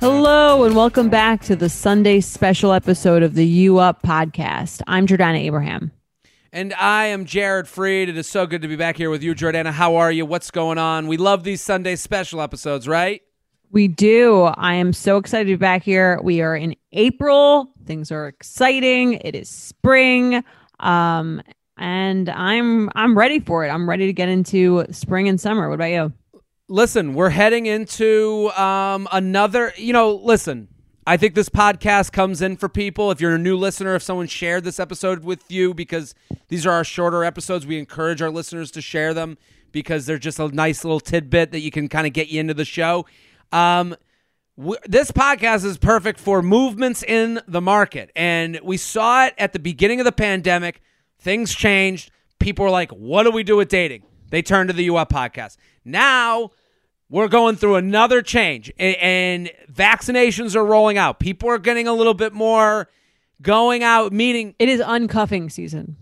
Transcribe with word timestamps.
Hello, 0.00 0.64
and 0.64 0.76
welcome 0.76 1.08
back 1.08 1.42
to 1.42 1.56
the 1.56 1.68
Sunday 1.68 2.20
special 2.20 2.72
episode 2.72 3.22
of 3.22 3.34
the 3.34 3.46
You 3.46 3.78
Up 3.78 4.02
podcast. 4.02 4.82
I'm 4.86 5.06
Jordana 5.06 5.38
Abraham. 5.38 5.92
And 6.52 6.72
I 6.74 7.06
am 7.06 7.24
Jared 7.24 7.66
Freid. 7.66 8.08
It 8.08 8.16
is 8.16 8.28
so 8.28 8.46
good 8.46 8.62
to 8.62 8.68
be 8.68 8.76
back 8.76 8.96
here 8.96 9.10
with 9.10 9.22
you, 9.22 9.34
Jordana. 9.34 9.72
How 9.72 9.96
are 9.96 10.12
you? 10.12 10.24
What's 10.24 10.50
going 10.50 10.78
on? 10.78 11.08
We 11.08 11.16
love 11.16 11.42
these 11.42 11.60
Sunday 11.60 11.96
special 11.96 12.40
episodes, 12.40 12.86
right? 12.86 13.22
We 13.72 13.88
do. 13.88 14.42
I 14.42 14.74
am 14.74 14.92
so 14.92 15.16
excited 15.16 15.46
to 15.46 15.54
be 15.54 15.56
back 15.56 15.82
here. 15.82 16.20
We 16.22 16.42
are 16.42 16.54
in 16.54 16.76
April. 16.92 17.72
Things 17.86 18.12
are 18.12 18.28
exciting. 18.28 19.14
It 19.14 19.34
is 19.34 19.48
spring. 19.48 20.44
Um, 20.78 21.42
and 21.76 22.28
I'm 22.28 22.88
I'm 22.94 23.18
ready 23.18 23.40
for 23.40 23.64
it. 23.64 23.70
I'm 23.70 23.88
ready 23.88 24.06
to 24.06 24.12
get 24.12 24.28
into 24.28 24.84
spring 24.92 25.28
and 25.28 25.40
summer. 25.40 25.68
What 25.68 25.74
about 25.74 25.86
you? 25.86 26.12
Listen, 26.68 27.14
we're 27.14 27.30
heading 27.30 27.66
into 27.66 28.50
um, 28.50 29.08
another. 29.12 29.72
You 29.76 29.92
know, 29.92 30.14
listen. 30.14 30.68
I 31.06 31.18
think 31.18 31.34
this 31.34 31.50
podcast 31.50 32.12
comes 32.12 32.40
in 32.40 32.56
for 32.56 32.66
people. 32.66 33.10
If 33.10 33.20
you're 33.20 33.34
a 33.34 33.38
new 33.38 33.58
listener, 33.58 33.94
if 33.94 34.02
someone 34.02 34.26
shared 34.26 34.64
this 34.64 34.80
episode 34.80 35.22
with 35.22 35.50
you, 35.50 35.74
because 35.74 36.14
these 36.48 36.64
are 36.66 36.70
our 36.70 36.84
shorter 36.84 37.24
episodes, 37.24 37.66
we 37.66 37.78
encourage 37.78 38.22
our 38.22 38.30
listeners 38.30 38.70
to 38.70 38.80
share 38.80 39.12
them 39.12 39.36
because 39.70 40.06
they're 40.06 40.16
just 40.16 40.38
a 40.38 40.48
nice 40.48 40.82
little 40.82 41.00
tidbit 41.00 41.50
that 41.50 41.60
you 41.60 41.70
can 41.70 41.88
kind 41.88 42.06
of 42.06 42.14
get 42.14 42.28
you 42.28 42.40
into 42.40 42.54
the 42.54 42.64
show. 42.64 43.04
Um, 43.52 43.94
w- 44.56 44.78
this 44.86 45.10
podcast 45.10 45.66
is 45.66 45.76
perfect 45.76 46.18
for 46.18 46.40
movements 46.40 47.02
in 47.02 47.38
the 47.46 47.60
market, 47.60 48.10
and 48.16 48.58
we 48.62 48.78
saw 48.78 49.26
it 49.26 49.34
at 49.36 49.52
the 49.52 49.58
beginning 49.58 50.00
of 50.00 50.06
the 50.06 50.12
pandemic. 50.12 50.80
Things 51.18 51.54
changed. 51.54 52.12
People 52.38 52.64
were 52.64 52.70
like, 52.70 52.90
"What 52.92 53.24
do 53.24 53.30
we 53.30 53.42
do 53.42 53.56
with 53.56 53.68
dating?" 53.68 54.04
They 54.30 54.40
turned 54.40 54.68
to 54.70 54.72
the 54.72 54.84
U 54.84 54.96
Up 54.96 55.12
podcast. 55.12 55.58
Now 55.84 56.50
we're 57.08 57.28
going 57.28 57.56
through 57.56 57.76
another 57.76 58.22
change, 58.22 58.72
and, 58.78 58.96
and 58.96 59.50
vaccinations 59.72 60.56
are 60.56 60.64
rolling 60.64 60.98
out. 60.98 61.20
People 61.20 61.48
are 61.50 61.58
getting 61.58 61.86
a 61.86 61.92
little 61.92 62.14
bit 62.14 62.32
more 62.32 62.88
going 63.42 63.82
out, 63.82 64.12
meeting. 64.12 64.54
It 64.58 64.68
is 64.68 64.80
uncuffing 64.80 65.52
season. 65.52 65.96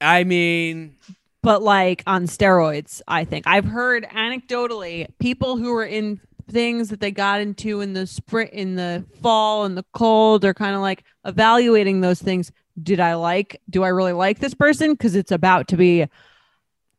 I 0.00 0.24
mean, 0.24 0.96
but 1.42 1.62
like 1.62 2.02
on 2.06 2.26
steroids, 2.26 3.02
I 3.06 3.24
think. 3.24 3.46
I've 3.46 3.64
heard 3.64 4.04
anecdotally 4.04 5.06
people 5.18 5.56
who 5.56 5.72
were 5.72 5.84
in 5.84 6.20
things 6.50 6.88
that 6.88 7.00
they 7.00 7.10
got 7.10 7.40
into 7.40 7.80
in 7.80 7.92
the 7.92 8.06
spring 8.06 8.48
in 8.52 8.74
the 8.74 9.04
fall 9.22 9.64
and 9.64 9.76
the 9.76 9.84
cold 9.92 10.44
are 10.44 10.54
kind 10.54 10.74
of 10.74 10.80
like 10.80 11.04
evaluating 11.24 12.00
those 12.00 12.20
things. 12.20 12.50
Did 12.82 13.00
I 13.00 13.14
like 13.14 13.60
do 13.70 13.82
I 13.82 13.88
really 13.88 14.12
like 14.12 14.38
this 14.38 14.54
person? 14.54 14.92
Because 14.92 15.14
it's 15.14 15.32
about 15.32 15.68
to 15.68 15.76
be 15.76 16.06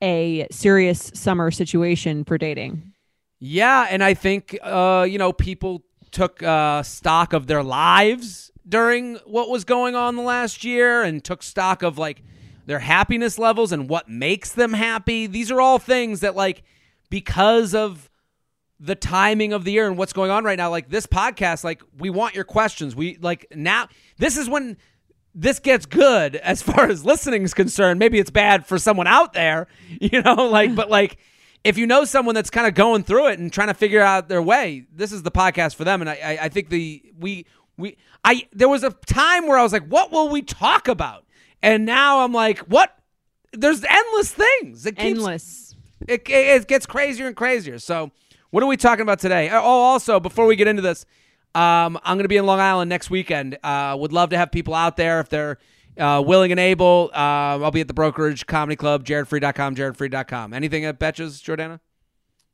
a 0.04 0.46
serious 0.52 1.12
summer 1.16 1.50
situation 1.50 2.24
for 2.26 2.38
dating. 2.38 2.94
Yeah, 3.40 3.88
and 3.90 4.04
I 4.04 4.14
think 4.14 4.58
uh, 4.62 5.08
you 5.10 5.18
know 5.18 5.34
people 5.34 5.84
took 6.12 6.44
uh, 6.44 6.84
stock 6.84 7.34
of 7.34 7.48
their 7.48 7.64
lives 7.64 8.52
during 8.68 9.16
what 9.26 9.50
was 9.50 9.64
going 9.64 9.96
on 9.96 10.16
the 10.16 10.22
last 10.22 10.64
year, 10.64 11.02
and 11.02 11.24
took 11.24 11.42
stock 11.42 11.82
of 11.82 11.98
like 11.98 12.22
their 12.66 12.80
happiness 12.80 13.40
levels 13.40 13.72
and 13.72 13.90
what 13.90 14.10
makes 14.10 14.52
them 14.52 14.74
happy. 14.74 15.26
These 15.28 15.50
are 15.50 15.60
all 15.60 15.80
things 15.80 16.20
that 16.20 16.36
like 16.36 16.64
because 17.10 17.74
of 17.74 18.10
the 18.80 18.96
timing 18.96 19.54
of 19.54 19.64
the 19.64 19.72
year 19.72 19.88
and 19.88 19.98
what's 19.98 20.14
going 20.14 20.30
on 20.30 20.44
right 20.44 20.58
now 20.58 20.70
like 20.70 20.90
this 20.90 21.08
podcast 21.08 21.64
like 21.64 21.82
we 21.98 22.10
want 22.10 22.36
your 22.36 22.44
questions 22.44 22.96
we 22.96 23.18
like 23.22 23.46
now 23.56 23.88
this 24.18 24.36
is 24.36 24.50
when 24.50 24.76
this 25.36 25.60
gets 25.60 25.86
good 25.86 26.36
as 26.38 26.62
far 26.62 26.88
as 26.88 27.06
listening 27.06 27.44
is 27.44 27.54
concerned. 27.54 28.00
Maybe 28.00 28.20
it's 28.20 28.30
bad 28.30 28.66
for 28.66 28.78
someone 28.78 29.08
out 29.08 29.34
there, 29.34 29.68
you 29.90 30.22
know, 30.22 30.36
like, 30.36 30.76
but 30.76 30.90
like, 30.90 31.18
if 31.64 31.78
you 31.78 31.88
know 31.88 32.04
someone 32.04 32.36
that's 32.36 32.50
kind 32.50 32.68
of 32.68 32.74
going 32.74 33.04
through 33.04 33.28
it 33.28 33.40
and 33.40 33.52
trying 33.52 33.70
to 33.70 33.74
figure 33.74 34.02
out 34.02 34.28
their 34.28 34.42
way, 34.42 34.86
this 34.94 35.12
is 35.12 35.24
the 35.24 35.32
podcast 35.32 35.76
for 35.76 35.86
them. 35.86 36.02
And 36.02 36.10
I, 36.10 36.14
I, 36.14 36.38
I 36.44 36.50
think 36.50 36.70
the 36.70 37.02
we 37.18 37.46
we 37.78 37.98
I 38.24 38.48
there 38.52 38.68
was 38.68 38.84
a 38.84 38.92
time 39.06 39.48
where 39.48 39.58
I 39.58 39.64
was 39.64 39.72
like, 39.72 39.88
what 39.88 40.12
will 40.12 40.30
we 40.30 40.42
talk 40.42 40.88
about? 40.88 41.26
And 41.62 41.86
now 41.86 42.20
I'm 42.20 42.34
like, 42.34 42.60
what? 42.60 42.94
There's 43.54 43.84
endless 43.84 44.32
things. 44.32 44.86
It 44.86 44.98
keeps, 44.98 45.20
endless. 45.20 45.76
It, 46.08 46.28
it 46.28 46.68
gets 46.68 46.86
crazier 46.86 47.28
and 47.28 47.36
crazier. 47.36 47.80
So, 47.80 48.12
what 48.50 48.62
are 48.62 48.66
we 48.66 48.78
talking 48.78 49.04
about 49.04 49.20
today? 49.20 49.50
Oh, 49.50 49.62
also, 49.62 50.20
before 50.20 50.46
we 50.46 50.56
get 50.56 50.68
into 50.68 50.82
this, 50.82 51.06
um, 51.56 52.00
I'm 52.04 52.18
going 52.18 52.24
to 52.24 52.30
be 52.30 52.38
in 52.38 52.46
Long 52.46 52.60
Island 52.60 52.90
next 52.90 53.10
weekend. 53.10 53.58
Uh, 53.64 53.96
would 54.00 54.12
love 54.12 54.30
to 54.30 54.38
have 54.38 54.52
people 54.52 54.74
out 54.74 54.98
there 54.98 55.20
if 55.20 55.30
they're 55.30 55.60
uh, 55.98 56.24
willing 56.26 56.52
and 56.52 56.60
able. 56.60 57.12
Uh, 57.14 57.62
I'll 57.62 57.72
be 57.72 57.82
at 57.82 57.88
the 57.88 57.94
Brokerage 57.94 58.48
Comedy 58.48 58.76
Club, 58.76 59.06
jaredfreid.com, 59.06 59.76
jaredfreid.com. 59.76 60.54
Anything 60.54 60.86
at 60.86 61.00
Betches, 61.00 61.42
Jordana? 61.44 61.80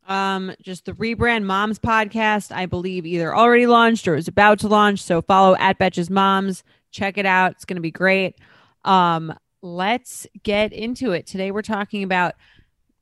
Um, 0.08 0.52
just 0.62 0.86
the 0.86 0.94
rebrand 0.94 1.44
moms 1.44 1.78
podcast, 1.78 2.52
I 2.52 2.66
believe 2.66 3.06
either 3.06 3.34
already 3.34 3.68
launched 3.68 4.08
or 4.08 4.16
is 4.16 4.28
about 4.28 4.60
to 4.60 4.68
launch. 4.68 5.04
So 5.04 5.22
follow 5.22 5.56
at 5.58 5.78
Betches 5.78 6.10
Moms. 6.10 6.64
Check 6.92 7.18
it 7.20 7.28
out. 7.28 7.52
It's 7.52 7.66
going 7.66 7.76
to 7.76 7.82
be 7.82 7.92
great. 7.92 8.36
Um, 8.84 9.34
let's 9.62 10.26
get 10.42 10.74
into 10.74 11.12
it. 11.12 11.28
Today 11.28 11.52
we're 11.52 11.62
talking 11.62 12.02
about 12.02 12.34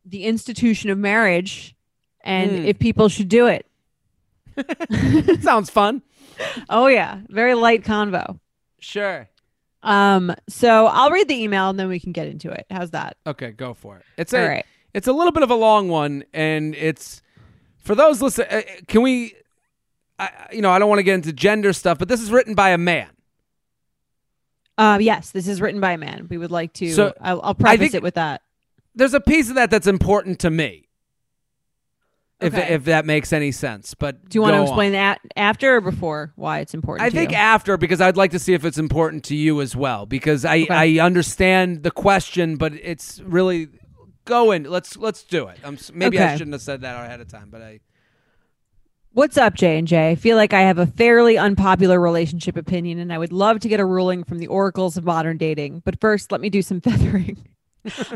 the 0.06 0.26
institution 0.26 0.90
of 0.90 0.98
marriage 0.98 1.76
and 2.22 2.52
mm. 2.52 2.66
if 2.66 2.78
people 2.78 3.08
should 3.08 3.30
do 3.30 3.48
it. 3.48 3.66
Sounds 5.42 5.70
fun. 5.70 6.02
Oh 6.70 6.88
yeah, 6.88 7.20
very 7.28 7.54
light 7.54 7.84
convo. 7.84 8.40
Sure. 8.80 9.30
Um. 9.84 10.36
So 10.50 10.88
I'll 10.88 11.12
read 11.12 11.28
the 11.28 11.42
email 11.42 11.70
and 11.70 11.80
then 11.80 11.88
we 11.88 12.00
can 12.00 12.12
get 12.12 12.28
into 12.28 12.52
it. 12.52 12.66
How's 12.70 12.92
that? 12.92 13.18
Okay, 13.26 13.52
go 13.52 13.74
for 13.74 13.98
it. 13.98 14.06
It's 14.18 14.34
a. 14.34 14.48
Right. 14.48 14.66
It's 14.94 15.08
a 15.08 15.14
little 15.14 15.32
bit 15.32 15.44
of 15.44 15.52
a 15.52 15.56
long 15.56 15.90
one, 15.90 16.24
and 16.34 16.74
it's 16.76 17.22
for 17.80 17.96
those 17.96 18.22
listen. 18.22 18.46
Uh, 18.50 18.62
can 18.88 19.02
we? 19.02 19.36
I, 20.20 20.32
you 20.52 20.62
know, 20.62 20.72
I 20.72 20.80
don't 20.80 20.90
want 20.90 21.00
to 21.00 21.04
get 21.04 21.16
into 21.16 21.32
gender 21.32 21.74
stuff, 21.74 22.00
but 22.00 22.08
this 22.08 22.22
is 22.22 22.32
written 22.32 22.56
by 22.56 22.70
a 22.70 22.78
man. 22.78 23.10
Uh, 24.78 24.98
yes, 25.00 25.32
this 25.32 25.48
is 25.48 25.62
written 25.62 25.82
by 25.82 25.92
a 25.92 25.98
man. 25.98 26.28
We 26.30 26.38
would 26.38 26.52
like 26.52 26.74
to. 26.74 26.92
So 26.92 27.14
I'll, 27.22 27.42
I'll 27.44 27.56
preface 27.56 27.94
it 27.94 28.04
with 28.04 28.16
that. 28.16 28.42
There's 28.96 29.14
a 29.14 29.22
piece 29.22 29.50
of 29.50 29.56
that 29.56 29.70
that's 29.70 29.88
important 29.88 30.40
to 30.40 30.50
me 30.50 30.87
okay. 32.42 32.74
if 32.74 32.86
that 32.86 33.06
makes 33.06 33.34
any 33.34 33.52
sense. 33.52 33.94
But 33.94 34.30
do 34.30 34.38
you 34.38 34.42
want 34.42 34.56
to 34.56 34.62
explain 34.62 34.88
on. 34.88 34.94
that 34.94 35.22
after 35.36 35.78
or 35.78 35.82
before 35.82 36.34
why 36.36 36.60
it's 36.60 36.74
important? 36.74 37.06
I 37.06 37.10
think 37.10 37.32
you? 37.32 37.38
after 37.38 37.78
because 37.78 38.02
I'd 38.02 38.18
like 38.18 38.32
to 38.32 38.40
see 38.40 38.54
if 38.54 38.66
it's 38.66 38.78
important 38.78 39.24
to 39.26 39.36
you 39.36 39.62
as 39.62 39.76
well 39.76 40.06
because 40.06 40.46
I 40.46 40.62
okay. 40.62 40.98
I 41.00 41.06
understand 41.06 41.84
the 41.84 41.92
question, 41.92 42.58
but 42.58 42.74
it's 42.74 43.20
really 43.22 43.70
go 44.26 44.52
in. 44.52 44.64
Let's 44.64 44.98
let's 44.98 45.24
do 45.24 45.48
it. 45.48 45.58
I'm, 45.64 45.78
maybe 45.94 46.18
okay. 46.18 46.28
I 46.28 46.34
shouldn't 46.36 46.54
have 46.54 46.62
said 46.62 46.82
that 46.82 47.04
ahead 47.04 47.22
of 47.22 47.28
time, 47.28 47.50
but 47.50 47.62
I. 47.62 47.80
What's 49.14 49.36
up, 49.36 49.56
J 49.56 49.80
and 49.80 49.88
J? 49.88 50.12
I 50.12 50.16
feel 50.16 50.38
like 50.38 50.54
I 50.54 50.62
have 50.62 50.78
a 50.78 50.86
fairly 50.86 51.40
unpopular 51.40 52.00
relationship 52.00 52.56
opinion, 52.56 53.00
and 53.00 53.12
I 53.12 53.18
would 53.18 53.34
love 53.34 53.60
to 53.62 53.68
get 53.68 53.80
a 53.80 53.86
ruling 53.86 54.24
from 54.24 54.38
the 54.38 54.46
oracles 54.46 54.96
of 54.96 55.06
modern 55.06 55.38
dating. 55.38 55.82
But 55.84 56.00
first, 56.00 56.32
let 56.32 56.40
me 56.40 56.52
do 56.52 56.62
some 56.62 56.82
feathering. 56.82 57.48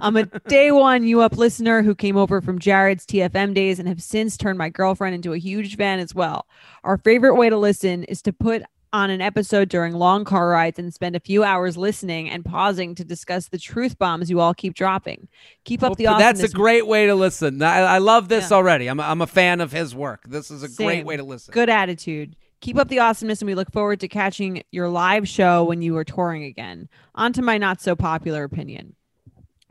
I'm 0.02 0.18
a 0.18 0.26
day 0.26 0.72
one 0.72 1.04
You 1.04 1.22
Up 1.22 1.38
listener 1.38 1.82
who 1.82 1.96
came 1.96 2.18
over 2.18 2.42
from 2.42 2.60
Jared's 2.60 3.06
TFM 3.06 3.54
days 3.54 3.80
and 3.80 3.88
have 3.88 4.02
since 4.02 4.38
turned 4.38 4.58
my 4.58 4.70
girlfriend 4.70 5.16
into 5.16 5.34
a 5.34 5.38
huge 5.38 5.78
fan 5.78 6.00
as 6.00 6.14
well. 6.14 6.48
Our 6.84 6.98
favorite 6.98 7.36
way 7.36 7.50
to 7.50 7.58
listen 7.58 8.04
is 8.06 8.22
to 8.24 8.34
put 8.34 8.64
on 8.94 9.10
an 9.10 9.22
episode 9.22 9.70
during 9.70 9.94
long 9.94 10.26
car 10.26 10.50
rides 10.50 10.78
and 10.78 10.94
spend 10.94 11.16
a 11.16 11.20
few 11.20 11.44
hours 11.44 11.78
listening 11.78 12.30
and 12.30 12.44
pausing 12.44 12.94
to 12.96 13.06
discuss 13.06 13.48
the 13.48 13.58
truth 13.58 13.98
bombs 13.98 14.30
you 14.30 14.40
all 14.40 14.54
keep 14.54 14.74
dropping. 14.74 15.28
Keep 15.64 15.84
up 15.84 15.98
the 15.98 16.08
awesomeness. 16.08 16.42
That's 16.42 16.54
a 16.54 16.56
great 16.56 16.88
way 16.88 17.06
to 17.08 17.16
listen. 17.16 17.62
I, 17.62 17.80
I 17.80 17.98
love 18.00 18.28
this 18.28 18.52
yeah. 18.52 18.58
already. 18.58 18.88
I'm 18.88 19.00
a, 19.00 19.04
I'm 19.04 19.22
a 19.22 19.28
fan 19.28 19.62
of 19.62 19.72
his 19.72 19.96
work. 19.96 20.24
This 20.28 20.52
is 20.52 20.64
a 20.64 20.68
Same. 20.68 20.88
great 20.88 21.06
way 21.06 21.18
to 21.18 21.24
listen. 21.24 21.54
Good 21.54 21.70
attitude. 21.70 22.36
Keep 22.60 22.78
up 22.78 22.90
the 22.90 23.00
awesomeness, 23.00 23.42
and 23.42 23.48
we 23.48 23.56
look 23.56 23.72
forward 23.72 24.00
to 24.02 24.08
catching 24.08 24.62
your 24.72 24.88
live 24.88 25.28
show 25.28 25.64
when 25.64 25.82
you 25.82 25.98
are 25.98 26.04
touring 26.04 26.44
again. 26.44 26.90
On 27.16 27.34
to 27.34 27.42
my 27.42 27.58
not 27.58 27.82
so 27.82 27.96
popular 27.96 28.44
opinion 28.44 28.96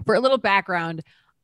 for 0.05 0.15
a 0.15 0.21
little 0.21 0.39
background, 0.39 1.03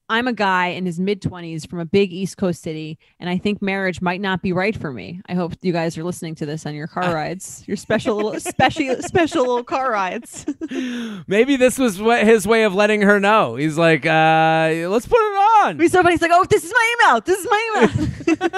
I'm 0.09 0.29
a 0.29 0.33
guy 0.33 0.69
in 0.69 0.87
his 0.87 1.01
mid 1.01 1.21
20s 1.21 1.69
from 1.69 1.81
a 1.81 1.85
big 1.85 2.13
East 2.13 2.37
Coast 2.37 2.63
city, 2.63 2.99
and 3.19 3.29
I 3.29 3.39
think 3.39 3.61
marriage 3.61 4.01
might 4.01 4.21
not 4.21 4.41
be 4.41 4.53
right 4.53 4.77
for 4.77 4.93
me. 4.93 5.21
I 5.29 5.35
hope 5.35 5.55
you 5.63 5.73
guys 5.73 5.99
are 5.99 6.05
listening 6.05 6.37
to 6.37 6.47
this 6.47 6.65
on 6.65 6.75
your 6.75 6.87
car 6.87 7.13
rides, 7.13 7.65
your 7.67 7.77
special 7.77 8.15
little 8.17 8.39
special 8.39 8.97
special 9.03 9.43
little 9.43 9.65
car 9.65 9.91
rides. 9.91 10.47
Maybe 11.27 11.57
this 11.57 11.77
was 11.77 12.01
what 12.01 12.25
his 12.25 12.47
way 12.47 12.63
of 12.63 12.75
letting 12.75 13.03
her 13.03 13.19
know. 13.19 13.57
He's 13.57 13.77
like, 13.77 14.07
uh, 14.07 14.87
let's 14.89 15.07
put 15.07 15.19
it 15.19 15.37
on. 15.65 15.89
Somebody's 15.89 16.23
like, 16.23 16.31
"Oh, 16.33 16.45
this 16.45 16.65
is 16.65 16.73
my 16.73 16.95
email. 17.01 17.21
This 17.23 17.41
is 17.41 17.47
my 17.51 17.71
email." 17.75 18.51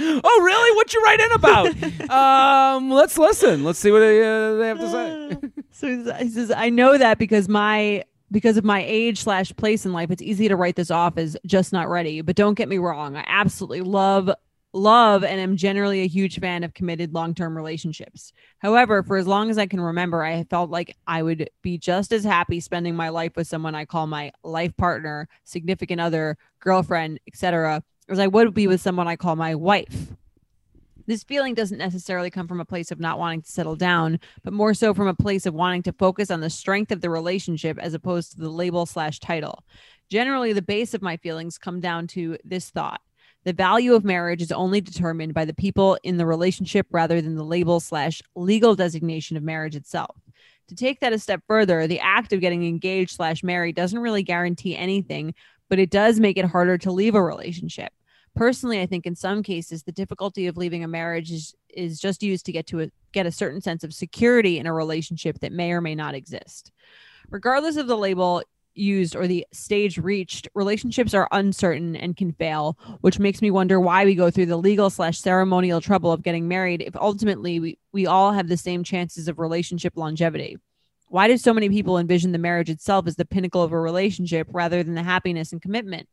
oh, 0.24 0.42
really? 0.42 0.76
What 0.76 0.94
you 0.94 1.02
write 1.02 1.20
in 1.20 1.32
about? 1.32 2.10
um, 2.10 2.90
let's 2.90 3.16
listen. 3.16 3.62
Let's 3.62 3.78
see 3.78 3.92
what 3.92 4.00
they, 4.00 4.20
uh, 4.20 4.54
they 4.56 4.66
have 4.66 4.78
to 4.80 4.90
say. 4.90 5.50
so 5.70 6.16
he 6.16 6.28
says, 6.30 6.50
"I 6.50 6.70
know 6.70 6.98
that 6.98 7.18
because 7.18 7.48
my." 7.48 8.02
Because 8.34 8.56
of 8.56 8.64
my 8.64 8.82
age 8.84 9.22
slash 9.22 9.54
place 9.54 9.86
in 9.86 9.92
life, 9.92 10.10
it's 10.10 10.20
easy 10.20 10.48
to 10.48 10.56
write 10.56 10.74
this 10.74 10.90
off 10.90 11.18
as 11.18 11.36
just 11.46 11.72
not 11.72 11.88
ready. 11.88 12.20
But 12.20 12.34
don't 12.34 12.54
get 12.54 12.68
me 12.68 12.78
wrong, 12.78 13.16
I 13.16 13.24
absolutely 13.28 13.82
love 13.82 14.28
love 14.72 15.22
and 15.22 15.40
am 15.40 15.56
generally 15.56 16.00
a 16.00 16.08
huge 16.08 16.40
fan 16.40 16.64
of 16.64 16.74
committed 16.74 17.14
long-term 17.14 17.56
relationships. 17.56 18.32
However, 18.58 19.04
for 19.04 19.16
as 19.16 19.28
long 19.28 19.50
as 19.50 19.56
I 19.56 19.66
can 19.66 19.80
remember, 19.80 20.24
I 20.24 20.42
felt 20.50 20.68
like 20.68 20.96
I 21.06 21.22
would 21.22 21.48
be 21.62 21.78
just 21.78 22.10
as 22.10 22.24
happy 22.24 22.58
spending 22.58 22.96
my 22.96 23.10
life 23.10 23.36
with 23.36 23.46
someone 23.46 23.76
I 23.76 23.84
call 23.84 24.08
my 24.08 24.32
life 24.42 24.76
partner, 24.76 25.28
significant 25.44 26.00
other, 26.00 26.36
girlfriend, 26.58 27.20
etc., 27.28 27.84
as 28.08 28.18
I 28.18 28.26
would 28.26 28.52
be 28.52 28.66
with 28.66 28.80
someone 28.80 29.06
I 29.06 29.14
call 29.14 29.36
my 29.36 29.54
wife. 29.54 30.08
This 31.06 31.22
feeling 31.22 31.54
doesn't 31.54 31.78
necessarily 31.78 32.30
come 32.30 32.48
from 32.48 32.60
a 32.60 32.64
place 32.64 32.90
of 32.90 33.00
not 33.00 33.18
wanting 33.18 33.42
to 33.42 33.50
settle 33.50 33.76
down, 33.76 34.18
but 34.42 34.52
more 34.52 34.74
so 34.74 34.94
from 34.94 35.08
a 35.08 35.14
place 35.14 35.46
of 35.46 35.54
wanting 35.54 35.82
to 35.84 35.92
focus 35.92 36.30
on 36.30 36.40
the 36.40 36.50
strength 36.50 36.92
of 36.92 37.00
the 37.00 37.10
relationship 37.10 37.78
as 37.78 37.94
opposed 37.94 38.32
to 38.32 38.38
the 38.38 38.48
label 38.48 38.86
slash 38.86 39.20
title. 39.20 39.64
Generally, 40.10 40.52
the 40.52 40.62
base 40.62 40.94
of 40.94 41.02
my 41.02 41.16
feelings 41.16 41.58
come 41.58 41.80
down 41.80 42.06
to 42.08 42.38
this 42.44 42.70
thought 42.70 43.00
the 43.44 43.52
value 43.52 43.92
of 43.92 44.04
marriage 44.04 44.40
is 44.40 44.50
only 44.50 44.80
determined 44.80 45.34
by 45.34 45.44
the 45.44 45.54
people 45.54 45.98
in 46.02 46.16
the 46.16 46.26
relationship 46.26 46.86
rather 46.90 47.20
than 47.20 47.36
the 47.36 47.44
label 47.44 47.78
slash 47.78 48.22
legal 48.34 48.74
designation 48.74 49.36
of 49.36 49.42
marriage 49.42 49.76
itself. 49.76 50.16
To 50.68 50.74
take 50.74 51.00
that 51.00 51.12
a 51.12 51.18
step 51.18 51.42
further, 51.46 51.86
the 51.86 52.00
act 52.00 52.32
of 52.32 52.40
getting 52.40 52.66
engaged 52.66 53.10
slash 53.10 53.42
married 53.42 53.76
doesn't 53.76 53.98
really 53.98 54.22
guarantee 54.22 54.74
anything, 54.74 55.34
but 55.68 55.78
it 55.78 55.90
does 55.90 56.18
make 56.18 56.38
it 56.38 56.46
harder 56.46 56.78
to 56.78 56.92
leave 56.92 57.14
a 57.14 57.22
relationship. 57.22 57.92
Personally, 58.34 58.80
I 58.80 58.86
think 58.86 59.06
in 59.06 59.14
some 59.14 59.42
cases 59.42 59.82
the 59.82 59.92
difficulty 59.92 60.46
of 60.46 60.56
leaving 60.56 60.82
a 60.82 60.88
marriage 60.88 61.30
is 61.30 61.54
is 61.68 61.98
just 61.98 62.22
used 62.22 62.46
to 62.46 62.52
get 62.52 62.66
to 62.68 62.82
a, 62.82 62.90
get 63.12 63.26
a 63.26 63.32
certain 63.32 63.60
sense 63.60 63.82
of 63.84 63.92
security 63.92 64.58
in 64.58 64.66
a 64.66 64.72
relationship 64.72 65.40
that 65.40 65.52
may 65.52 65.72
or 65.72 65.80
may 65.80 65.94
not 65.94 66.14
exist. 66.14 66.70
Regardless 67.30 67.76
of 67.76 67.88
the 67.88 67.96
label 67.96 68.42
used 68.74 69.16
or 69.16 69.26
the 69.26 69.46
stage 69.52 69.98
reached, 69.98 70.48
relationships 70.54 71.14
are 71.14 71.28
uncertain 71.32 71.96
and 71.96 72.16
can 72.16 72.32
fail, 72.32 72.76
which 73.00 73.18
makes 73.18 73.40
me 73.40 73.50
wonder 73.50 73.80
why 73.80 74.04
we 74.04 74.14
go 74.14 74.30
through 74.30 74.46
the 74.46 74.56
legal 74.56 74.90
slash 74.90 75.18
ceremonial 75.18 75.80
trouble 75.80 76.12
of 76.12 76.22
getting 76.22 76.48
married 76.48 76.82
if 76.82 76.96
ultimately 76.96 77.60
we, 77.60 77.78
we 77.92 78.06
all 78.06 78.32
have 78.32 78.48
the 78.48 78.56
same 78.56 78.84
chances 78.84 79.28
of 79.28 79.38
relationship 79.38 79.96
longevity. 79.96 80.58
Why 81.08 81.28
do 81.28 81.36
so 81.36 81.54
many 81.54 81.68
people 81.68 81.98
envision 81.98 82.32
the 82.32 82.38
marriage 82.38 82.70
itself 82.70 83.06
as 83.06 83.16
the 83.16 83.24
pinnacle 83.24 83.62
of 83.62 83.72
a 83.72 83.80
relationship 83.80 84.48
rather 84.50 84.82
than 84.82 84.94
the 84.94 85.02
happiness 85.02 85.52
and 85.52 85.62
commitment? 85.62 86.08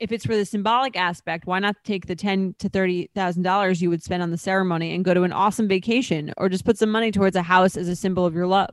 If 0.00 0.12
it's 0.12 0.24
for 0.24 0.36
the 0.36 0.44
symbolic 0.44 0.96
aspect, 0.96 1.46
why 1.46 1.58
not 1.58 1.76
take 1.82 2.06
the 2.06 2.14
ten 2.14 2.54
to 2.60 2.68
thirty 2.68 3.10
thousand 3.14 3.42
dollars 3.42 3.82
you 3.82 3.90
would 3.90 4.02
spend 4.02 4.22
on 4.22 4.30
the 4.30 4.38
ceremony 4.38 4.94
and 4.94 5.04
go 5.04 5.12
to 5.12 5.22
an 5.22 5.32
awesome 5.32 5.66
vacation, 5.66 6.32
or 6.36 6.48
just 6.48 6.64
put 6.64 6.78
some 6.78 6.90
money 6.90 7.10
towards 7.10 7.34
a 7.34 7.42
house 7.42 7.76
as 7.76 7.88
a 7.88 7.96
symbol 7.96 8.24
of 8.24 8.34
your 8.34 8.46
love? 8.46 8.70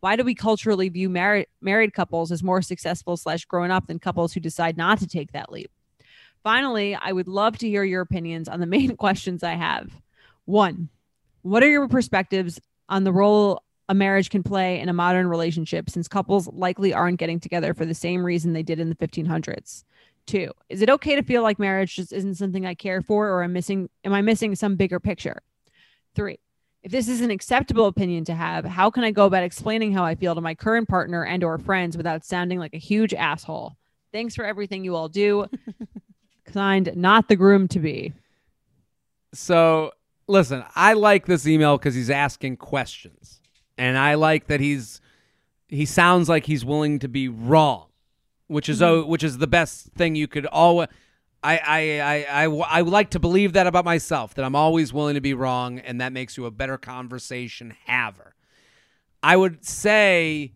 Why 0.00 0.16
do 0.16 0.24
we 0.24 0.34
culturally 0.34 0.88
view 0.88 1.10
married 1.10 1.46
married 1.60 1.92
couples 1.92 2.32
as 2.32 2.42
more 2.42 2.62
successful 2.62 3.16
slash 3.18 3.44
grown 3.44 3.70
up 3.70 3.86
than 3.86 3.98
couples 3.98 4.32
who 4.32 4.40
decide 4.40 4.78
not 4.78 4.98
to 5.00 5.06
take 5.06 5.32
that 5.32 5.52
leap? 5.52 5.70
Finally, 6.42 6.94
I 6.94 7.12
would 7.12 7.28
love 7.28 7.58
to 7.58 7.68
hear 7.68 7.84
your 7.84 8.00
opinions 8.00 8.48
on 8.48 8.60
the 8.60 8.66
main 8.66 8.96
questions 8.96 9.42
I 9.42 9.54
have. 9.54 9.90
One, 10.46 10.88
what 11.42 11.62
are 11.62 11.68
your 11.68 11.86
perspectives 11.86 12.60
on 12.88 13.04
the 13.04 13.12
role 13.12 13.62
a 13.88 13.94
marriage 13.94 14.30
can 14.30 14.42
play 14.42 14.80
in 14.80 14.88
a 14.88 14.92
modern 14.92 15.26
relationship 15.26 15.90
since 15.90 16.08
couples 16.08 16.48
likely 16.48 16.94
aren't 16.94 17.18
getting 17.18 17.38
together 17.38 17.74
for 17.74 17.84
the 17.84 17.94
same 17.94 18.24
reason 18.24 18.54
they 18.54 18.62
did 18.62 18.80
in 18.80 18.88
the 18.88 18.94
1500s? 18.96 19.84
Two, 20.32 20.50
is 20.70 20.80
it 20.80 20.88
okay 20.88 21.14
to 21.14 21.22
feel 21.22 21.42
like 21.42 21.58
marriage 21.58 21.94
just 21.94 22.10
isn't 22.10 22.36
something 22.36 22.64
I 22.64 22.72
care 22.72 23.02
for 23.02 23.28
or 23.28 23.42
am 23.42 23.52
missing 23.52 23.90
am 24.02 24.14
I 24.14 24.22
missing 24.22 24.54
some 24.54 24.76
bigger 24.76 24.98
picture? 24.98 25.42
Three, 26.14 26.38
if 26.82 26.90
this 26.90 27.06
is 27.06 27.20
an 27.20 27.30
acceptable 27.30 27.84
opinion 27.84 28.24
to 28.24 28.34
have, 28.34 28.64
how 28.64 28.88
can 28.88 29.04
I 29.04 29.10
go 29.10 29.26
about 29.26 29.42
explaining 29.42 29.92
how 29.92 30.06
I 30.06 30.14
feel 30.14 30.34
to 30.34 30.40
my 30.40 30.54
current 30.54 30.88
partner 30.88 31.22
and 31.22 31.44
or 31.44 31.58
friends 31.58 31.98
without 31.98 32.24
sounding 32.24 32.58
like 32.58 32.72
a 32.72 32.78
huge 32.78 33.12
asshole? 33.12 33.76
Thanks 34.10 34.34
for 34.34 34.46
everything 34.46 34.84
you 34.84 34.96
all 34.96 35.10
do. 35.10 35.48
Signed, 36.50 36.96
not 36.96 37.28
the 37.28 37.36
groom 37.36 37.68
to 37.68 37.78
be. 37.78 38.14
So, 39.34 39.92
listen, 40.28 40.64
I 40.74 40.94
like 40.94 41.26
this 41.26 41.46
email 41.46 41.76
because 41.76 41.94
he's 41.94 42.08
asking 42.08 42.56
questions, 42.56 43.42
and 43.76 43.98
I 43.98 44.14
like 44.14 44.46
that 44.46 44.60
he's 44.60 45.02
he 45.68 45.84
sounds 45.84 46.30
like 46.30 46.46
he's 46.46 46.64
willing 46.64 47.00
to 47.00 47.08
be 47.08 47.28
wrong, 47.28 47.88
which 48.52 48.68
is 48.68 48.82
oh, 48.82 49.04
which 49.04 49.24
is 49.24 49.38
the 49.38 49.46
best 49.46 49.86
thing 49.94 50.14
you 50.14 50.28
could 50.28 50.46
always. 50.46 50.88
I, 51.44 51.58
I, 51.58 52.00
I, 52.00 52.44
I, 52.44 52.44
I 52.44 52.80
like 52.82 53.10
to 53.10 53.18
believe 53.18 53.54
that 53.54 53.66
about 53.66 53.84
myself 53.84 54.34
that 54.34 54.44
I'm 54.44 54.54
always 54.54 54.92
willing 54.92 55.16
to 55.16 55.20
be 55.20 55.34
wrong, 55.34 55.80
and 55.80 56.00
that 56.00 56.12
makes 56.12 56.36
you 56.36 56.46
a 56.46 56.52
better 56.52 56.78
conversation 56.78 57.74
haver. 57.86 58.36
I 59.22 59.36
would 59.36 59.64
say, 59.64 60.52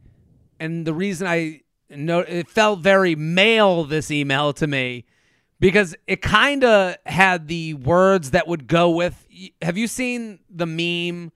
and 0.61 0.87
the 0.87 0.95
reason 0.95 1.27
I 1.27 1.63
know 1.91 2.21
it 2.21 2.49
felt 2.49 2.81
very 2.81 3.17
male 3.17 3.85
this 3.85 4.11
email 4.11 4.53
to 4.55 4.67
me 4.67 5.07
because 5.61 5.95
it 6.07 6.23
kind 6.23 6.65
of 6.65 6.97
had 7.07 7.49
the 7.49 7.75
words 7.75 8.33
that 8.33 8.47
would 8.47 8.67
go 8.67 8.91
with. 8.91 9.27
Have 9.63 9.77
you 9.77 9.87
seen 9.87 10.41
the 10.51 10.67
meme 10.67 11.33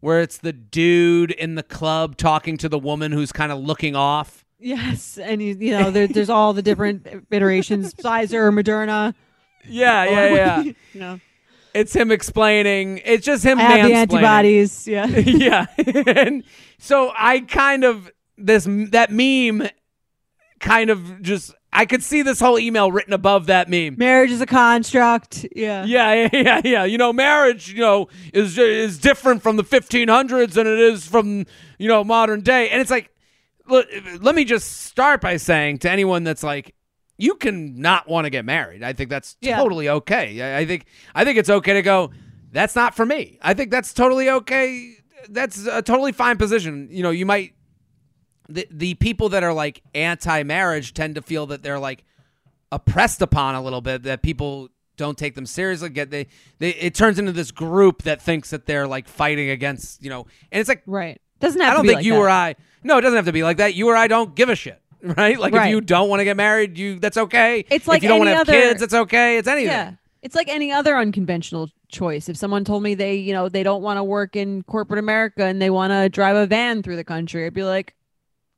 where 0.00 0.20
it's 0.20 0.38
the 0.38 0.52
dude 0.52 1.30
in 1.30 1.54
the 1.54 1.62
club 1.62 2.16
talking 2.16 2.56
to 2.58 2.68
the 2.68 2.78
woman 2.78 3.12
who's 3.12 3.32
kind 3.32 3.50
of 3.50 3.58
looking 3.58 3.96
off? 3.96 4.43
Yes, 4.64 5.18
and 5.18 5.42
you, 5.42 5.54
you 5.60 5.72
know 5.72 5.90
there, 5.90 6.06
there's 6.06 6.30
all 6.30 6.54
the 6.54 6.62
different 6.62 7.06
iterations: 7.30 7.92
Pfizer, 8.02 8.50
Moderna. 8.50 9.14
Yeah, 9.68 10.04
yeah, 10.04 10.34
yeah. 10.34 10.62
you 10.94 11.00
know, 11.00 11.20
it's 11.74 11.94
him 11.94 12.10
explaining. 12.10 13.02
It's 13.04 13.26
just 13.26 13.44
him 13.44 13.58
I 13.58 13.62
have 13.62 13.88
the 13.88 13.94
antibodies. 13.94 14.88
Yeah, 14.88 15.06
yeah. 15.06 15.66
and 15.76 16.44
so 16.78 17.12
I 17.14 17.40
kind 17.40 17.84
of 17.84 18.10
this 18.38 18.66
that 18.90 19.10
meme 19.10 19.68
kind 20.60 20.88
of 20.88 21.20
just 21.20 21.54
I 21.70 21.84
could 21.84 22.02
see 22.02 22.22
this 22.22 22.40
whole 22.40 22.58
email 22.58 22.90
written 22.90 23.12
above 23.12 23.46
that 23.46 23.68
meme. 23.68 23.96
marriage 23.98 24.30
is 24.30 24.40
a 24.40 24.46
construct. 24.46 25.44
Yeah, 25.54 25.84
Yeah, 25.84 26.14
yeah, 26.14 26.28
yeah, 26.32 26.60
yeah. 26.64 26.84
You 26.84 26.96
know, 26.96 27.12
marriage, 27.12 27.70
you 27.70 27.80
know, 27.80 28.08
is 28.32 28.56
is 28.56 28.98
different 28.98 29.42
from 29.42 29.56
the 29.56 29.64
1500s 29.64 30.52
than 30.52 30.66
it 30.66 30.78
is 30.78 31.06
from, 31.06 31.44
you 31.76 31.88
know, 31.88 32.02
modern 32.02 32.40
day. 32.40 32.70
And 32.70 32.80
it's 32.80 32.90
like 32.90 33.10
let 33.66 34.34
me 34.34 34.44
just 34.44 34.82
start 34.82 35.20
by 35.20 35.36
saying 35.36 35.78
to 35.78 35.90
anyone 35.90 36.24
that's 36.24 36.42
like 36.42 36.74
you 37.16 37.34
can 37.36 37.80
not 37.80 38.08
want 38.08 38.24
to 38.24 38.30
get 38.30 38.44
married. 38.44 38.82
I 38.82 38.92
think 38.92 39.08
that's 39.10 39.36
Yeah. 39.40 39.56
totally 39.56 39.88
okay. 39.88 40.42
I, 40.42 40.60
I 40.60 40.66
think 40.66 40.86
I 41.14 41.24
think 41.24 41.38
it's 41.38 41.50
okay 41.50 41.74
to 41.74 41.82
go 41.82 42.10
that's 42.52 42.76
not 42.76 42.94
for 42.94 43.04
me. 43.04 43.38
I 43.42 43.52
think 43.54 43.70
that's 43.70 43.92
totally 43.92 44.30
okay. 44.30 44.94
That's 45.28 45.66
a 45.66 45.82
totally 45.82 46.12
fine 46.12 46.36
position. 46.36 46.88
You 46.90 47.02
know, 47.02 47.10
you 47.10 47.26
might 47.26 47.54
the 48.48 48.66
the 48.70 48.94
people 48.94 49.30
that 49.30 49.42
are 49.42 49.52
like 49.52 49.82
anti-marriage 49.94 50.94
tend 50.94 51.14
to 51.16 51.22
feel 51.22 51.46
that 51.46 51.62
they're 51.62 51.78
like 51.78 52.04
oppressed 52.70 53.22
upon 53.22 53.54
a 53.54 53.62
little 53.62 53.80
bit 53.80 54.02
that 54.02 54.22
people 54.22 54.68
don't 54.96 55.18
take 55.18 55.34
them 55.34 55.46
seriously 55.46 55.88
get 55.88 56.10
they, 56.10 56.26
they 56.58 56.70
it 56.70 56.94
turns 56.94 57.18
into 57.18 57.32
this 57.32 57.50
group 57.50 58.02
that 58.02 58.20
thinks 58.22 58.50
that 58.50 58.66
they're 58.66 58.86
like 58.86 59.08
fighting 59.08 59.50
against 59.50 60.02
you 60.02 60.10
know 60.10 60.26
and 60.52 60.60
it's 60.60 60.68
like 60.68 60.82
right. 60.86 61.20
Doesn't 61.44 61.60
have 61.60 61.70
i 61.70 61.74
don't 61.74 61.82
to 61.84 61.88
be 61.88 61.88
think 61.88 61.96
like 61.98 62.04
you 62.06 62.12
that. 62.14 62.18
or 62.20 62.28
i 62.28 62.54
no 62.82 62.98
it 62.98 63.02
doesn't 63.02 63.16
have 63.16 63.26
to 63.26 63.32
be 63.32 63.42
like 63.42 63.58
that 63.58 63.74
you 63.74 63.88
or 63.88 63.96
i 63.96 64.06
don't 64.08 64.34
give 64.34 64.48
a 64.48 64.54
shit 64.56 64.80
right 65.02 65.38
like 65.38 65.52
if 65.54 65.66
you 65.68 65.80
don't 65.80 66.08
want 66.08 66.20
to 66.20 66.24
get 66.24 66.36
married 66.36 66.78
you 66.78 66.98
that's 66.98 67.16
okay 67.16 67.64
It's 67.70 67.86
like 67.86 67.98
if 67.98 68.02
you 68.04 68.08
don't 68.08 68.18
want 68.18 68.28
to 68.28 68.32
any 68.32 68.38
have 68.38 68.48
other- 68.48 68.60
kids 68.70 68.82
it's 68.82 68.94
okay 68.94 69.38
it's 69.38 69.48
anything 69.48 69.70
Yeah. 69.70 69.92
It's 70.22 70.34
like 70.34 70.48
any 70.48 70.72
other 70.72 70.96
unconventional 70.96 71.68
choice. 71.90 72.30
If 72.30 72.38
someone 72.38 72.64
told 72.64 72.82
me 72.82 72.94
they, 72.94 73.16
you 73.16 73.34
know, 73.34 73.50
they 73.50 73.62
don't 73.62 73.82
want 73.82 73.98
to 73.98 74.02
work 74.04 74.36
in 74.36 74.62
corporate 74.62 74.98
America 74.98 75.44
and 75.44 75.60
they 75.60 75.68
want 75.68 75.90
to 75.92 76.08
drive 76.08 76.34
a 76.34 76.46
van 76.46 76.82
through 76.82 76.96
the 76.96 77.04
country, 77.04 77.44
I'd 77.44 77.52
be 77.52 77.62
like, 77.62 77.92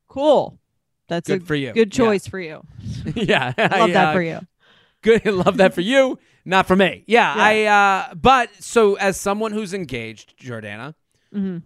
cool. 0.06 0.60
That's 1.08 1.26
Good 1.26 1.42
a 1.42 1.44
for 1.44 1.56
you. 1.56 1.72
Good 1.72 1.92
Yeah. 1.92 2.04
choice 2.04 2.28
for 2.28 2.38
you. 2.38 2.62
yeah 3.16 3.52
I 3.58 3.66
love 3.80 3.88
Yeah. 3.90 3.94
that 3.94 4.12
for 4.14 4.22
you. 4.22 4.40
good 5.02 5.26
love 5.26 5.56
that 5.56 5.74
for 5.74 5.80
you 5.80 6.20
not 6.44 6.66
for 6.68 6.76
me 6.76 7.02
yeah, 7.08 7.34
Yeah. 7.34 7.42
i 7.44 8.10
uh 8.10 8.14
but 8.14 8.48
so 8.60 8.94
as 8.94 9.18
someone 9.18 9.50
who's 9.50 9.74
engaged 9.74 10.38
jordana 10.38 10.94
Mhm. 11.34 11.62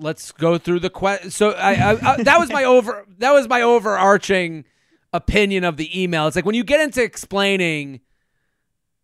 Let's 0.00 0.32
go 0.32 0.58
through 0.58 0.80
the 0.80 0.90
question 0.90 1.30
so 1.30 1.50
I, 1.52 1.72
I, 1.74 2.12
I 2.14 2.22
that 2.22 2.38
was 2.38 2.50
my 2.50 2.64
over 2.64 3.04
that 3.18 3.32
was 3.32 3.48
my 3.48 3.62
overarching 3.62 4.64
opinion 5.12 5.64
of 5.64 5.76
the 5.76 6.02
email 6.02 6.26
it's 6.26 6.36
like 6.36 6.44
when 6.44 6.54
you 6.54 6.64
get 6.64 6.80
into 6.80 7.02
explaining 7.02 8.00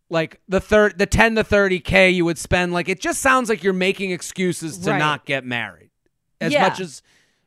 like 0.09 0.39
the 0.47 0.59
third 0.59 0.97
the 0.97 1.05
10 1.05 1.35
to 1.35 1.43
30k 1.43 2.13
you 2.13 2.25
would 2.25 2.37
spend 2.37 2.73
like 2.73 2.87
it 2.89 2.99
just 2.99 3.19
sounds 3.21 3.49
like 3.49 3.63
you're 3.63 3.73
making 3.73 4.11
excuses 4.11 4.77
to 4.79 4.91
Right. 4.91 4.97
not 4.99 5.25
get 5.25 5.43
married 5.45 5.89
as 6.39 6.53
Yeah. 6.53 6.67
much 6.69 6.79
as 6.79 7.01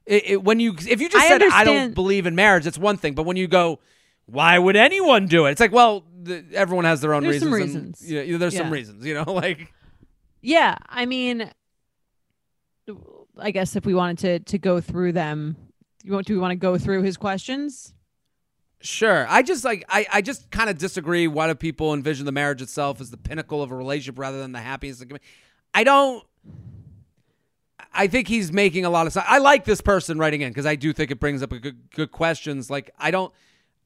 it, 0.06 0.30
it, 0.30 0.42
when 0.44 0.60
you 0.60 0.74
if 0.88 1.00
you 1.00 1.08
just 1.08 1.24
I 1.24 1.28
said 1.28 1.42
i 1.42 1.64
don't 1.64 1.94
believe 1.94 2.26
in 2.26 2.34
marriage 2.34 2.66
it's 2.66 2.78
one 2.78 2.96
thing 2.96 3.14
but 3.14 3.24
when 3.24 3.36
you 3.36 3.46
go 3.48 3.80
why 4.26 4.56
would 4.60 4.76
anyone 4.76 5.26
do 5.26 5.46
it? 5.46 5.50
It's 5.50 5.60
like, 5.60 5.72
well, 5.72 6.04
the, 6.22 6.44
everyone 6.54 6.84
has 6.84 7.00
their 7.00 7.14
own 7.14 7.24
There's 7.24 7.40
some 7.40 7.52
reasons. 7.52 7.74
and, 7.74 7.84
reasons. 8.12 8.28
yeah, 8.30 8.38
there's 8.38 8.56
some 8.56 8.70
reasons, 8.70 9.04
you 9.04 9.14
know, 9.14 9.24
like 9.32 9.72
Yeah, 10.40 10.76
I 10.88 11.04
mean, 11.04 11.50
I 13.40 13.50
guess 13.50 13.76
if 13.76 13.86
we 13.86 13.94
wanted 13.94 14.18
to 14.18 14.52
to 14.52 14.58
go 14.58 14.80
through 14.80 15.12
them, 15.12 15.56
you 16.04 16.12
want 16.12 16.26
do 16.26 16.34
we 16.34 16.40
want 16.40 16.52
to 16.52 16.56
go 16.56 16.78
through 16.78 17.02
his 17.02 17.16
questions? 17.16 17.94
Sure. 18.82 19.26
I 19.28 19.42
just 19.42 19.64
like 19.64 19.84
I, 19.88 20.06
I 20.10 20.22
just 20.22 20.50
kind 20.50 20.70
of 20.70 20.78
disagree. 20.78 21.26
Why 21.26 21.46
do 21.46 21.54
people 21.54 21.92
envision 21.92 22.24
the 22.24 22.32
marriage 22.32 22.62
itself 22.62 23.00
as 23.00 23.10
the 23.10 23.18
pinnacle 23.18 23.62
of 23.62 23.70
a 23.70 23.76
relationship 23.76 24.18
rather 24.18 24.38
than 24.38 24.52
the 24.52 24.60
happiness? 24.60 25.02
I 25.74 25.84
don't. 25.84 26.24
I 27.92 28.06
think 28.06 28.28
he's 28.28 28.52
making 28.52 28.84
a 28.84 28.90
lot 28.90 29.06
of. 29.06 29.16
I 29.16 29.38
like 29.38 29.64
this 29.64 29.80
person 29.80 30.18
writing 30.18 30.40
in 30.40 30.48
because 30.50 30.66
I 30.66 30.76
do 30.76 30.92
think 30.92 31.10
it 31.10 31.20
brings 31.20 31.42
up 31.42 31.50
good 31.50 31.90
good 31.90 32.10
questions. 32.10 32.70
Like 32.70 32.90
I 32.98 33.10
don't. 33.10 33.32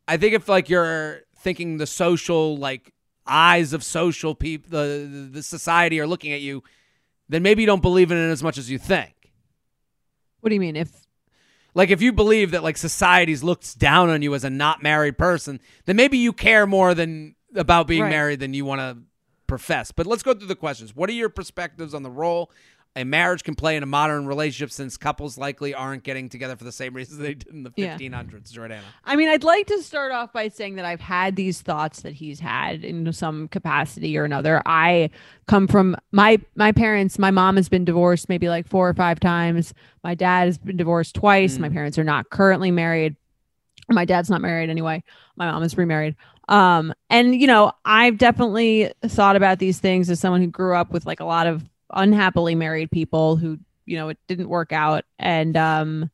I 0.06 0.16
think 0.16 0.34
if 0.34 0.48
like 0.48 0.68
you're 0.68 1.22
thinking 1.38 1.78
the 1.78 1.86
social 1.86 2.56
like 2.56 2.92
eyes 3.26 3.72
of 3.72 3.82
social 3.82 4.34
people, 4.34 4.70
the 4.70 5.28
the 5.32 5.42
society 5.42 5.98
are 5.98 6.06
looking 6.06 6.32
at 6.32 6.40
you, 6.40 6.62
then 7.28 7.42
maybe 7.42 7.62
you 7.62 7.66
don't 7.66 7.82
believe 7.82 8.12
in 8.12 8.18
it 8.18 8.30
as 8.30 8.42
much 8.42 8.58
as 8.58 8.70
you 8.70 8.78
think. 8.78 9.13
What 10.44 10.50
do 10.50 10.54
you 10.56 10.60
mean? 10.60 10.76
If 10.76 10.90
Like 11.74 11.88
if 11.90 12.02
you 12.02 12.12
believe 12.12 12.50
that 12.50 12.62
like 12.62 12.76
society's 12.76 13.42
looks 13.42 13.72
down 13.74 14.10
on 14.10 14.20
you 14.20 14.34
as 14.34 14.44
a 14.44 14.50
not 14.50 14.82
married 14.82 15.16
person, 15.16 15.58
then 15.86 15.96
maybe 15.96 16.18
you 16.18 16.34
care 16.34 16.66
more 16.66 16.92
than 16.94 17.34
about 17.56 17.86
being 17.86 18.02
Right. 18.02 18.10
married 18.10 18.40
than 18.40 18.52
you 18.52 18.66
want 18.66 18.80
to 18.82 18.98
profess. 19.46 19.90
But 19.90 20.06
let's 20.06 20.22
go 20.22 20.34
through 20.34 20.48
the 20.48 20.54
questions. 20.54 20.94
What 20.94 21.08
are 21.08 21.14
your 21.14 21.30
perspectives 21.30 21.94
on 21.94 22.02
the 22.02 22.10
role 22.10 22.50
a 22.96 23.04
marriage 23.04 23.42
can 23.42 23.54
play 23.56 23.76
in 23.76 23.82
a 23.82 23.86
modern 23.86 24.26
relationship 24.26 24.70
since 24.70 24.96
couples 24.96 25.36
likely 25.36 25.74
aren't 25.74 26.04
getting 26.04 26.28
together 26.28 26.54
for 26.56 26.62
the 26.62 26.70
same 26.70 26.94
reasons 26.94 27.18
they 27.18 27.34
did 27.34 27.48
in 27.48 27.64
the 27.64 27.72
Yeah. 27.74 27.96
1500s, 27.98 28.52
Jordana? 28.52 28.82
I 29.04 29.16
mean, 29.16 29.28
I'd 29.28 29.42
like 29.42 29.66
to 29.66 29.82
start 29.82 30.12
off 30.12 30.32
by 30.32 30.48
saying 30.48 30.76
that 30.76 30.84
I've 30.84 31.00
had 31.00 31.34
these 31.34 31.60
thoughts 31.60 32.02
that 32.02 32.12
he's 32.12 32.38
had 32.38 32.84
in 32.84 33.12
some 33.12 33.48
capacity 33.48 34.16
or 34.16 34.24
another. 34.24 34.62
I 34.64 35.10
come 35.46 35.66
from 35.66 35.96
my 36.12 36.38
my 36.54 36.70
parents. 36.70 37.18
My 37.18 37.30
mom 37.32 37.56
has 37.56 37.68
been 37.68 37.84
divorced 37.84 38.28
maybe 38.28 38.48
like 38.48 38.68
four 38.68 38.88
or 38.88 38.94
five 38.94 39.18
times. 39.18 39.74
My 40.04 40.14
dad 40.14 40.46
has 40.46 40.58
been 40.58 40.76
divorced 40.76 41.16
twice. 41.16 41.58
My 41.58 41.68
parents 41.70 41.98
are 41.98 42.04
not 42.04 42.30
currently 42.30 42.70
married. 42.70 43.16
My 43.90 44.04
dad's 44.04 44.30
not 44.30 44.40
married 44.40 44.70
anyway. 44.70 45.02
My 45.36 45.50
mom 45.50 45.62
is 45.62 45.76
remarried. 45.76 46.14
Um, 46.48 46.94
and 47.10 47.34
you 47.38 47.46
know, 47.46 47.72
I've 47.84 48.18
definitely 48.18 48.92
thought 49.04 49.34
about 49.34 49.58
these 49.58 49.80
things 49.80 50.08
as 50.10 50.20
someone 50.20 50.42
who 50.42 50.46
grew 50.46 50.76
up 50.76 50.90
with 50.92 51.06
like 51.06 51.20
a 51.20 51.24
lot 51.24 51.46
of 51.46 51.64
unhappily 51.94 52.54
married 52.54 52.90
people 52.90 53.36
who, 53.36 53.58
you 53.86 53.96
know, 53.96 54.08
it 54.08 54.18
didn't 54.26 54.48
work 54.48 54.72
out. 54.72 55.04
And 55.18 55.56
um 55.56 56.10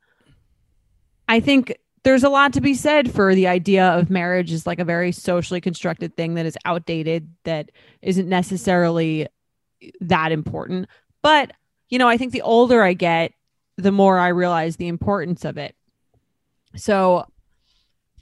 I 1.28 1.40
think 1.40 1.76
there's 2.02 2.24
a 2.24 2.28
lot 2.28 2.52
to 2.54 2.60
be 2.60 2.74
said 2.74 3.12
for 3.12 3.34
the 3.34 3.46
idea 3.46 3.86
of 3.88 4.10
marriage 4.10 4.52
is 4.52 4.66
like 4.66 4.78
a 4.78 4.84
very 4.84 5.12
socially 5.12 5.60
constructed 5.60 6.16
thing 6.16 6.34
that 6.34 6.46
is 6.46 6.56
outdated 6.64 7.32
that 7.44 7.70
isn't 8.02 8.28
necessarily 8.28 9.26
that 10.00 10.32
important 10.32 10.88
but 11.22 11.52
you 11.88 11.98
know 11.98 12.08
i 12.08 12.16
think 12.16 12.32
the 12.32 12.42
older 12.42 12.82
i 12.82 12.92
get 12.92 13.32
the 13.76 13.92
more 13.92 14.18
i 14.18 14.28
realize 14.28 14.76
the 14.76 14.88
importance 14.88 15.44
of 15.44 15.56
it 15.56 15.74
so 16.76 17.26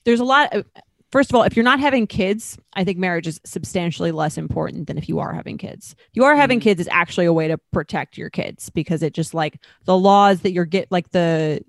there's 0.05 0.21
a 0.21 0.25
lot 0.25 0.53
of 0.53 0.65
first 1.11 1.31
of 1.31 1.35
all 1.37 1.43
if 1.43 1.57
you're 1.57 1.65
not 1.65 1.81
having 1.81 2.07
kids 2.07 2.59
i 2.75 2.85
think 2.85 2.99
marriage 2.99 3.27
is 3.27 3.41
substantially 3.45 4.13
less 4.13 4.37
important 4.39 4.87
than 4.87 4.99
if 4.99 5.09
you 5.09 5.19
are 5.19 5.33
having 5.33 5.57
kids 5.59 5.95
if 5.99 6.15
you 6.17 6.25
are 6.25 6.37
having 6.37 6.59
Mhm. 6.61 6.65
kids 6.65 6.81
is 6.81 6.89
actually 6.91 7.27
a 7.27 7.33
way 7.33 7.49
to 7.49 7.59
protect 7.73 8.19
your 8.19 8.31
kids 8.31 8.71
because 8.71 9.03
it 9.03 9.15
just 9.15 9.35
like 9.35 9.59
the 9.85 9.97
laws 9.97 10.41
that 10.41 10.53
you're 10.53 10.65
get 10.65 10.91
like 10.91 11.11
the 11.11 11.63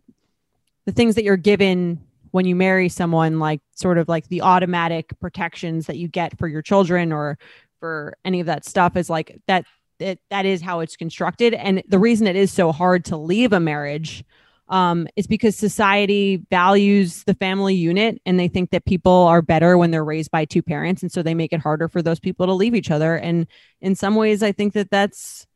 the 0.86 0.92
things 0.92 1.16
that 1.16 1.24
you're 1.24 1.38
given 1.38 2.00
when 2.32 2.46
you 2.46 2.56
marry 2.56 2.90
someone 2.90 3.40
like 3.40 3.62
sort 3.76 3.98
of 3.98 4.08
like 4.08 4.28
the 4.28 4.42
automatic 4.42 5.18
protections 5.20 5.88
that 5.88 5.98
you 5.98 6.08
get 6.08 6.38
for 6.38 6.48
your 6.48 6.62
children 6.62 7.12
or 7.12 7.38
for 7.80 8.18
any 8.26 8.40
of 8.40 8.46
that 8.46 8.66
stuff 8.66 8.96
is 8.96 9.10
like 9.10 9.40
that 9.48 9.66
that 10.00 10.18
that 10.30 10.46
is 10.46 10.62
how 10.62 10.80
it's 10.80 10.96
constructed 10.96 11.54
and 11.54 11.84
the 11.88 12.00
reason 12.00 12.28
it 12.28 12.36
is 12.36 12.52
so 12.52 12.72
hard 12.72 13.04
to 13.06 13.18
leave 13.18 13.52
a 13.54 13.60
marriage 13.60 14.24
um, 14.70 15.08
because 15.28 15.56
society 15.56 16.38
values 16.50 17.24
the 17.24 17.34
family 17.34 17.76
unit 17.76 18.22
and 18.26 18.40
they 18.40 18.48
think 18.48 18.70
that 18.70 18.86
people 18.86 19.12
are 19.12 19.42
better 19.42 19.78
when 19.78 19.92
they're 19.92 20.04
raised 20.04 20.32
by 20.32 20.46
two 20.46 20.62
parents 20.62 21.02
and 21.02 21.12
so 21.12 21.22
they 21.22 21.34
make 21.34 21.52
it 21.52 21.60
harder 21.60 21.88
for 21.88 22.02
those 22.02 22.20
people 22.20 22.46
to 22.46 22.54
leave 22.54 22.76
each 22.76 22.92
other 22.92 23.16
and 23.16 23.48
in 23.82 23.96
some 23.96 24.16
ways 24.16 24.42
i 24.44 24.52
think 24.52 24.74
that 24.74 24.92
that's 24.92 25.48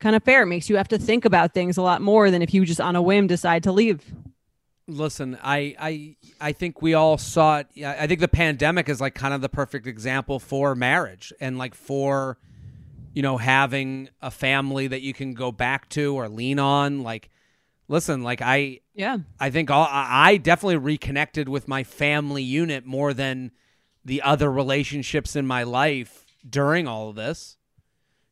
kind 0.00 0.16
of 0.16 0.22
fair 0.22 0.42
it 0.42 0.46
makes 0.46 0.68
you 0.68 0.76
have 0.76 0.88
to 0.88 0.98
think 0.98 1.24
about 1.24 1.54
things 1.54 1.76
a 1.76 1.82
lot 1.82 2.00
more 2.00 2.30
than 2.30 2.42
if 2.42 2.54
you 2.54 2.64
just 2.64 2.80
on 2.80 2.96
a 2.96 3.02
whim 3.02 3.26
decide 3.26 3.62
to 3.62 3.72
leave 3.72 4.02
Listen, 4.90 5.36
I, 5.42 5.76
I 5.78 6.16
I 6.40 6.52
think 6.52 6.80
we 6.80 6.94
all 6.94 7.18
saw 7.18 7.58
it. 7.58 7.66
I 7.84 8.06
think 8.06 8.20
the 8.20 8.26
pandemic 8.26 8.88
is 8.88 9.02
like 9.02 9.14
kind 9.14 9.34
of 9.34 9.42
the 9.42 9.50
perfect 9.50 9.86
example 9.86 10.38
for 10.38 10.74
marriage 10.74 11.30
and 11.40 11.58
like 11.58 11.74
for 11.74 12.38
you 13.12 13.20
know 13.20 13.36
having 13.36 14.08
a 14.22 14.30
family 14.30 14.86
that 14.86 15.02
you 15.02 15.12
can 15.12 15.34
go 15.34 15.52
back 15.52 15.90
to 15.90 16.14
or 16.14 16.26
lean 16.30 16.58
on. 16.58 17.02
Like, 17.02 17.28
listen, 17.88 18.22
like 18.22 18.40
I 18.42 18.80
yeah 18.94 19.18
I 19.40 19.50
think 19.50 19.70
all, 19.70 19.86
I 19.90 20.36
definitely 20.36 20.76
reconnected 20.76 21.48
with 21.48 21.66
my 21.68 21.82
family 21.84 22.42
unit 22.42 22.84
more 22.86 23.12
than 23.14 23.50
the 24.04 24.22
other 24.22 24.50
relationships 24.50 25.34
in 25.36 25.46
my 25.46 25.62
life 25.64 26.24
during 26.48 26.86
all 26.86 27.08
of 27.10 27.16
this. 27.16 27.56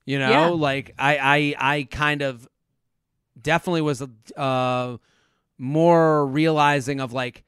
You 0.05 0.19
know, 0.19 0.31
Yeah. 0.31 0.47
like 0.49 0.95
I 0.99 1.19
I 1.59 1.75
I 1.75 1.83
kind 1.91 2.23
of 2.23 2.49
definitely 3.41 3.83
was 3.83 4.03
uh 4.37 4.97
more 5.59 6.27
realizing 6.27 7.01
of 7.01 7.13
like 7.13 7.45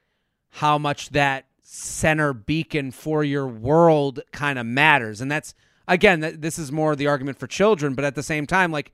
how 0.51 0.79
much 0.79 1.11
that 1.11 1.47
center 1.63 2.33
beacon 2.33 2.91
for 2.91 3.23
your 3.23 3.47
world 3.47 4.21
kind 4.33 4.59
of 4.59 4.65
matters 4.65 5.21
and 5.21 5.31
that's 5.31 5.53
again 5.87 6.23
th- 6.23 6.37
this 6.39 6.59
is 6.59 6.73
more 6.73 6.97
the 6.97 7.07
argument 7.07 7.39
for 7.39 7.47
children 7.47 7.95
but 7.95 8.05
at 8.07 8.15
the 8.15 8.23
same 8.23 8.47
time 8.47 8.73
like 8.73 8.91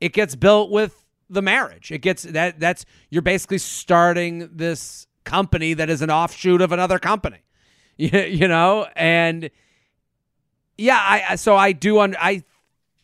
it 0.00 0.12
gets 0.12 0.34
built 0.36 0.70
with 0.70 1.06
the 1.30 1.42
marriage. 1.42 1.90
It 1.90 1.98
gets 1.98 2.22
that 2.22 2.58
that's 2.58 2.84
you're 3.10 3.22
basically 3.22 3.58
starting 3.58 4.48
this 4.52 5.06
company 5.24 5.74
that 5.74 5.90
is 5.90 6.02
an 6.02 6.10
offshoot 6.10 6.62
of 6.62 6.72
another 6.72 6.98
company 6.98 7.38
you, 7.96 8.18
you 8.18 8.48
know? 8.48 8.86
And 8.96 9.50
yeah 10.80 10.98
i 11.04 11.34
so 11.34 11.56
i 11.56 11.72
do 11.72 11.98
un, 11.98 12.16
i 12.20 12.42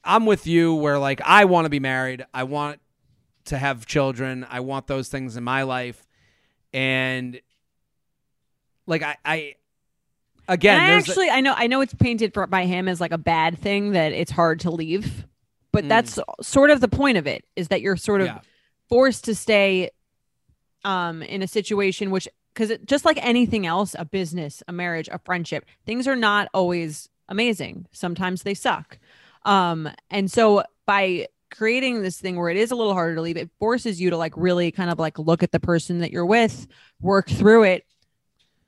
i'm 0.04 0.26
with 0.26 0.46
you 0.46 0.72
where 0.74 0.96
like 0.96 1.20
i 1.24 1.44
want 1.44 1.64
to 1.66 1.68
be 1.68 1.80
married. 1.80 2.24
I 2.32 2.44
want 2.44 2.80
to 3.46 3.58
have 3.58 3.84
children. 3.84 4.46
I 4.48 4.60
want 4.60 4.86
those 4.86 5.08
things 5.08 5.36
in 5.36 5.44
my 5.44 5.64
life. 5.64 6.06
And 6.72 7.40
like 8.86 9.02
i 9.02 9.16
i 9.24 9.54
again 10.48 10.80
And 10.80 10.92
I 10.92 10.96
actually, 10.96 11.30
I 11.30 11.40
know, 11.40 11.54
I 11.56 11.66
know 11.66 11.80
it's 11.80 11.94
painted 11.94 12.32
for 12.32 12.46
by 12.46 12.66
him 12.66 12.88
as 12.88 13.00
like 13.00 13.12
a 13.12 13.18
bad 13.18 13.58
thing 13.58 13.92
that 13.92 14.12
it's 14.12 14.30
hard 14.30 14.60
to 14.60 14.70
leave, 14.70 15.26
but 15.74 15.84
Mm. 15.84 15.88
that's 15.88 16.18
sort 16.40 16.70
of 16.70 16.80
the 16.80 16.88
point 16.88 17.18
of 17.18 17.26
it 17.26 17.44
is 17.56 17.68
that 17.68 17.82
you're 17.82 17.96
sort 17.96 18.20
of 18.22 18.28
Yeah. 18.28 18.40
forced 18.88 19.24
to 19.24 19.34
stay, 19.34 19.90
um, 20.84 21.22
in 21.22 21.42
a 21.42 21.48
situation 21.48 22.10
which, 22.10 22.28
because 22.54 22.72
just 22.84 23.04
like 23.04 23.18
anything 23.24 23.66
else, 23.66 23.96
a 23.98 24.04
business, 24.04 24.62
a 24.68 24.72
marriage, 24.72 25.08
a 25.10 25.18
friendship, 25.18 25.64
things 25.84 26.06
are 26.06 26.16
not 26.16 26.48
always 26.54 27.08
amazing. 27.28 27.86
Sometimes 27.92 28.42
they 28.42 28.54
suck, 28.54 28.98
um, 29.44 29.88
and 30.10 30.30
so 30.30 30.62
by 30.86 31.26
creating 31.50 32.02
this 32.02 32.18
thing 32.20 32.36
where 32.36 32.48
it 32.50 32.56
is 32.56 32.70
a 32.70 32.76
little 32.76 32.94
harder 32.94 33.14
to 33.14 33.20
leave, 33.20 33.36
it 33.36 33.50
forces 33.58 34.00
you 34.00 34.10
to 34.10 34.16
like 34.16 34.32
really 34.36 34.70
kind 34.70 34.90
of 34.90 34.98
like 34.98 35.18
look 35.18 35.42
at 35.42 35.52
the 35.52 35.60
person 35.60 35.98
that 35.98 36.10
you're 36.12 36.26
with, 36.26 36.66
work 37.00 37.28
through 37.28 37.64
it, 37.64 37.84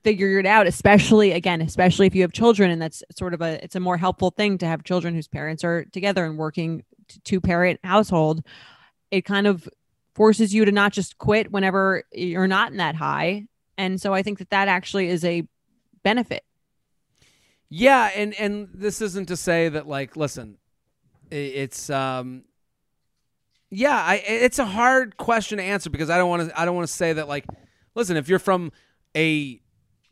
figure 0.03 0.39
it 0.39 0.45
out 0.45 0.67
especially 0.67 1.33
again 1.33 1.59
especially 1.59 2.07
if 2.07 2.15
you 2.15 2.21
have 2.21 2.31
children 2.31 2.71
and 2.71 2.81
that's 2.81 3.03
sort 3.17 3.33
of 3.33 3.41
a 3.41 3.61
it's 3.61 3.75
a 3.75 3.79
more 3.79 3.97
helpful 3.97 4.29
thing 4.31 4.57
to 4.57 4.65
have 4.65 4.81
children 4.83 5.13
whose 5.13 5.27
parents 5.27 5.65
are 5.65 5.83
together 5.91 6.23
and 6.23 6.37
working 6.37 6.81
two 7.23 7.41
parent 7.41 7.79
household 7.83 8.43
it 9.11 9.23
kind 9.23 9.47
of 9.47 9.67
forces 10.15 10.53
you 10.53 10.65
to 10.65 10.71
not 10.71 10.91
just 10.91 11.17
quit 11.17 11.51
whenever 11.51 12.03
you're 12.11 12.47
not 12.47 12.71
in 12.71 12.77
that 12.77 12.95
high. 12.95 13.45
And 13.77 14.01
so 14.01 14.13
i 14.13 14.23
think 14.23 14.39
that 14.39 14.49
that 14.49 14.67
actually 14.67 15.07
is 15.09 15.23
a 15.23 15.43
benefit. 16.03 16.43
Yeah, 17.69 18.09
and 18.15 18.33
and 18.35 18.69
this 18.73 19.01
isn't 19.01 19.27
to 19.27 19.37
say 19.37 19.69
that 19.69 19.87
like 19.87 20.15
listen, 20.15 20.57
it's 21.29 21.89
um 21.89 22.43
yeah, 23.69 24.01
I 24.01 24.15
it's 24.25 24.57
a 24.57 24.65
hard 24.65 25.17
question 25.17 25.57
to 25.57 25.63
answer 25.63 25.89
because 25.89 26.09
I 26.09 26.17
don't 26.17 26.29
want 26.29 26.49
to 26.49 26.59
I 26.59 26.65
don't 26.65 26.75
want 26.75 26.87
to 26.87 26.93
say 26.93 27.13
that 27.13 27.27
like 27.27 27.45
listen, 27.93 28.15
if 28.15 28.29
you're 28.29 28.39
from 28.39 28.71
a 29.15 29.59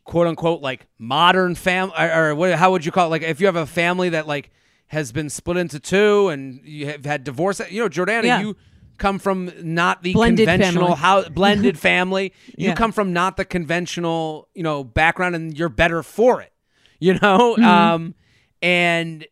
quote 0.03 0.27
unquote 0.27 0.61
like 0.61 0.87
modern 0.99 1.55
family 1.55 1.95
or, 1.97 2.31
or 2.31 2.35
what 2.35 2.53
how 2.53 2.71
would 2.71 2.85
you 2.85 2.91
call 2.91 3.07
it? 3.07 3.09
Like 3.09 3.21
if 3.23 3.39
you 3.39 3.45
have 3.47 3.55
a 3.55 3.65
family 3.65 4.09
that 4.09 4.27
like 4.27 4.51
has 4.87 5.11
been 5.11 5.29
split 5.29 5.57
into 5.57 5.79
two 5.79 6.29
and 6.29 6.61
you 6.63 6.85
have 6.87 7.03
had 7.05 7.23
divorce 7.23 7.59
you 7.69 7.81
know 7.81 7.89
Jordana 7.89 8.23
Yeah. 8.23 8.39
you 8.41 8.55
come 8.97 9.19
from 9.19 9.51
not 9.61 10.03
the 10.03 10.13
Blended 10.13 10.47
conventional 10.47 10.95
blended 11.31 11.77
family 11.89 12.33
you 12.57 12.67
Yeah. 12.69 12.75
come 12.75 12.91
from 12.91 13.11
not 13.11 13.35
the 13.37 13.45
conventional 13.45 14.47
you 14.53 14.63
know 14.63 14.83
background 14.83 15.35
and 15.35 15.57
you're 15.57 15.69
better 15.69 16.01
for 16.03 16.41
it 16.41 16.53
you 16.99 17.15
know 17.15 17.55
Mhm. 17.57 17.63
um 17.63 18.15
and 18.61 19.25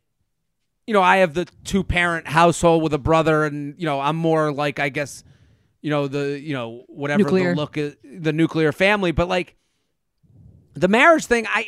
you 0.87 0.93
know 0.93 1.01
i 1.01 1.17
have 1.17 1.33
the 1.33 1.45
two 1.63 1.83
parent 1.83 2.27
household 2.27 2.83
with 2.83 2.93
a 2.93 2.97
brother 2.97 3.45
and 3.45 3.75
you 3.77 3.85
know 3.85 4.01
i'm 4.01 4.17
more 4.17 4.51
like 4.51 4.79
i 4.79 4.89
guess 4.89 5.23
you 5.81 5.89
know 5.89 6.07
the 6.09 6.39
you 6.41 6.53
know 6.53 6.83
whatever 6.87 7.23
Nuclear. 7.23 7.51
the 7.51 7.55
look 7.55 7.77
is 7.77 7.95
the 8.03 8.33
nuclear 8.33 8.71
family 8.73 9.11
but 9.11 9.29
like 9.29 9.55
the 10.75 10.87
marriage 10.87 11.25
thing, 11.27 11.45
I 11.47 11.67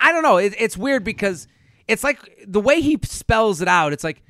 I 0.00 0.10
don't 0.12 0.22
know. 0.22 0.38
It, 0.38 0.54
it's 0.58 0.74
weird 0.76 1.04
because 1.04 1.46
it's 1.88 2.04
like 2.04 2.18
the 2.46 2.60
way 2.60 2.80
he 2.80 2.98
spells 3.02 3.60
it 3.60 3.68
out. 3.68 3.92
It's 3.92 4.04
like 4.04 4.22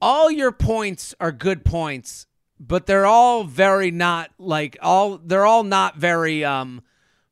all 0.00 0.30
your 0.30 0.52
points 0.52 1.14
are 1.20 1.32
good 1.32 1.64
points, 1.64 2.26
but 2.58 2.86
they're 2.86 3.06
all 3.06 3.44
very 3.44 3.90
not 3.90 4.30
like 4.38 4.76
all. 4.82 5.18
They're 5.18 5.46
all 5.46 5.64
not 5.64 5.96
very 5.96 6.44
um 6.44 6.82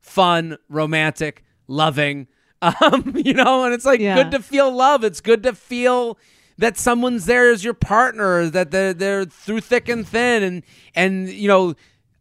fun, 0.01 0.57
romantic, 0.69 1.43
loving. 1.67 2.27
Um, 2.61 3.13
you 3.15 3.33
know, 3.33 3.63
and 3.63 3.73
it's 3.73 3.85
like 3.85 4.01
Yeah. 4.01 4.15
good 4.21 4.31
to 4.31 4.43
feel 4.43 4.69
love. 4.69 5.05
It's 5.05 5.21
good 5.21 5.43
to 5.43 5.53
feel 5.55 6.17
that 6.57 6.77
someone's 6.77 7.25
there 7.25 7.49
as 7.51 7.63
your 7.63 7.73
partner, 7.73 8.49
that 8.49 8.69
they're 8.71 8.93
they're 8.93 9.23
through 9.23 9.61
thick 9.61 9.87
and 9.87 10.05
thin, 10.05 10.43
and 10.43 10.63
and 10.93 11.29
you 11.29 11.47
know, 11.47 11.75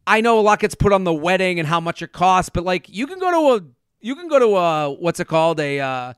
I 0.06 0.20
know 0.20 0.38
a 0.38 0.42
lot 0.42 0.60
gets 0.60 0.76
put 0.76 0.92
on 0.92 1.02
the 1.02 1.12
wedding 1.12 1.58
and 1.58 1.66
how 1.66 1.80
much 1.80 2.02
it 2.02 2.12
costs, 2.12 2.50
but 2.50 2.62
like 2.62 2.88
you 2.88 3.08
can 3.08 3.18
go 3.18 3.32
to 3.32 3.64
a 3.64 3.68
you 4.00 4.14
can 4.14 4.28
go 4.28 4.38
to 4.38 4.56
a 4.56 4.92
what's 4.92 5.18
it 5.18 5.26
called 5.26 5.58
a 5.58 5.80
uh, 5.80 6.12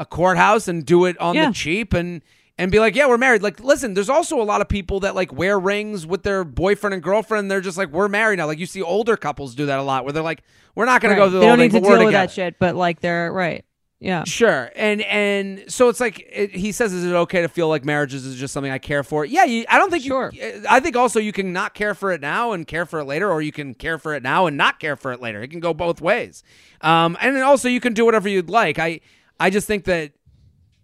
a 0.00 0.04
courthouse 0.04 0.66
and 0.66 0.84
do 0.84 1.04
it 1.04 1.16
on 1.20 1.36
Yeah. 1.36 1.46
the 1.48 1.54
cheap 1.54 1.92
and 1.94 2.22
and 2.58 2.70
be 2.70 2.78
like, 2.78 2.94
yeah, 2.94 3.06
we're 3.06 3.16
married. 3.16 3.42
Like, 3.42 3.58
listen, 3.60 3.94
there's 3.94 4.10
also 4.10 4.38
a 4.38 4.44
lot 4.44 4.60
of 4.60 4.68
people 4.68 5.00
that 5.00 5.14
like 5.14 5.32
wear 5.32 5.58
rings 5.58 6.06
with 6.06 6.24
their 6.24 6.44
boyfriend 6.44 6.92
and 6.92 7.02
girlfriend. 7.02 7.50
They're 7.50 7.62
just 7.62 7.78
like, 7.78 7.88
we're 7.90 8.08
married 8.08 8.36
now. 8.36 8.46
Like 8.46 8.58
you 8.58 8.66
see 8.66 8.82
older 8.82 9.16
couples 9.16 9.54
do 9.54 9.64
that 9.66 9.78
a 9.78 9.82
lot, 9.82 10.04
where 10.04 10.12
they're 10.12 10.22
like, 10.22 10.42
we're 10.74 10.84
not 10.84 11.02
Right. 11.02 11.08
to 11.10 11.14
go 11.14 11.30
through 11.30 11.40
they 11.40 11.46
the 11.46 11.50
don't 11.52 11.58
need 11.58 11.72
thing, 11.72 11.82
to 11.84 11.88
deal 11.88 12.04
with 12.04 12.12
that 12.12 12.30
shit, 12.32 12.56
but 12.58 12.74
like 12.76 13.00
they're 13.00 13.32
right. 13.32 13.64
Yeah. 14.02 14.24
Sure, 14.24 14.70
and 14.76 15.02
and 15.02 15.64
so 15.68 15.90
it's 15.90 16.00
like 16.00 16.26
it, 16.32 16.54
he 16.54 16.72
says, 16.72 16.92
is 16.94 17.04
it 17.04 17.12
okay 17.14 17.42
to 17.42 17.48
feel 17.48 17.68
like 17.68 17.84
marriages 17.84 18.24
is 18.24 18.36
just 18.36 18.54
something 18.54 18.72
I 18.72 18.78
care 18.78 19.02
for? 19.04 19.26
Yeah, 19.26 19.44
you, 19.44 19.66
I 19.68 19.76
don't 19.78 19.90
think 19.90 20.04
Sure. 20.04 20.30
you. 20.32 20.62
I 20.70 20.80
think 20.80 20.96
also 20.96 21.20
you 21.20 21.32
can 21.32 21.52
not 21.52 21.74
care 21.74 21.92
for 21.94 22.10
it 22.10 22.22
now 22.22 22.52
and 22.52 22.66
care 22.66 22.86
for 22.86 23.00
it 23.00 23.04
later, 23.04 23.30
or 23.30 23.42
you 23.42 23.52
can 23.52 23.74
care 23.74 23.98
for 23.98 24.14
it 24.14 24.22
now 24.22 24.46
and 24.46 24.56
not 24.56 24.80
care 24.80 24.96
for 24.96 25.12
it 25.12 25.20
later. 25.20 25.42
It 25.42 25.48
can 25.48 25.60
go 25.60 25.74
both 25.74 26.00
ways, 26.00 26.42
um, 26.80 27.18
and 27.20 27.36
then 27.36 27.42
also 27.42 27.68
you 27.68 27.78
can 27.80 27.92
do 27.92 28.06
whatever 28.06 28.26
you'd 28.28 28.48
like. 28.48 28.78
I 28.78 29.00
I 29.40 29.50
just 29.50 29.66
think 29.66 29.84
that 29.84 30.12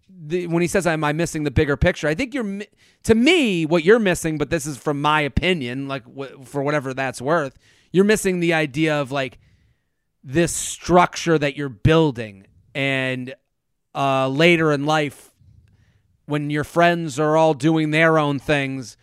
the, 0.09 0.47
when 0.47 0.63
he 0.63 0.69
says, 0.69 0.87
"Am 0.87 1.05
I 1.05 1.13
missing 1.13 1.45
the 1.45 1.51
bigger 1.51 1.77
picture?" 1.77 2.09
I 2.09 2.15
think 2.15 2.35
you're 2.35 2.63
to 3.05 3.15
me 3.15 3.67
what 3.67 3.85
you're 3.85 3.99
missing, 3.99 4.39
but 4.39 4.51
this 4.51 4.67
is 4.67 4.77
from 4.77 5.01
my 5.01 5.21
opinion, 5.21 5.87
like 5.87 6.03
wh- 6.05 6.43
for 6.45 6.63
whatever 6.63 6.95
that's 6.95 7.21
worth. 7.21 7.59
You're 7.93 8.05
missing 8.05 8.41
the 8.41 8.55
idea 8.55 9.01
of 9.01 9.13
like 9.13 9.39
this 10.25 10.53
structure 10.53 11.39
that 11.39 11.57
you're 11.57 11.69
building 11.69 12.47
and 12.75 13.35
uh, 13.95 14.29
later 14.29 14.73
in 14.73 14.85
life 14.85 15.33
when 16.27 16.51
your 16.51 16.65
friends 16.65 17.21
are 17.21 17.37
all 17.37 17.55
doing 17.55 17.93
their 17.93 18.19
own 18.19 18.39
things 18.41 18.97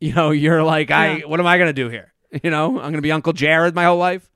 you 0.00 0.14
know 0.14 0.30
you're 0.30 0.62
like 0.62 0.90
i 0.90 1.18
what 1.20 1.38
am 1.38 1.46
i 1.46 1.58
going 1.58 1.68
to 1.68 1.74
do 1.74 1.90
here 1.90 2.12
you 2.42 2.50
know 2.50 2.68
i'm 2.68 2.84
going 2.84 2.94
to 2.94 3.02
be 3.02 3.12
uncle 3.12 3.34
jared 3.34 3.74
my 3.74 3.84
whole 3.84 3.98
life 3.98 4.28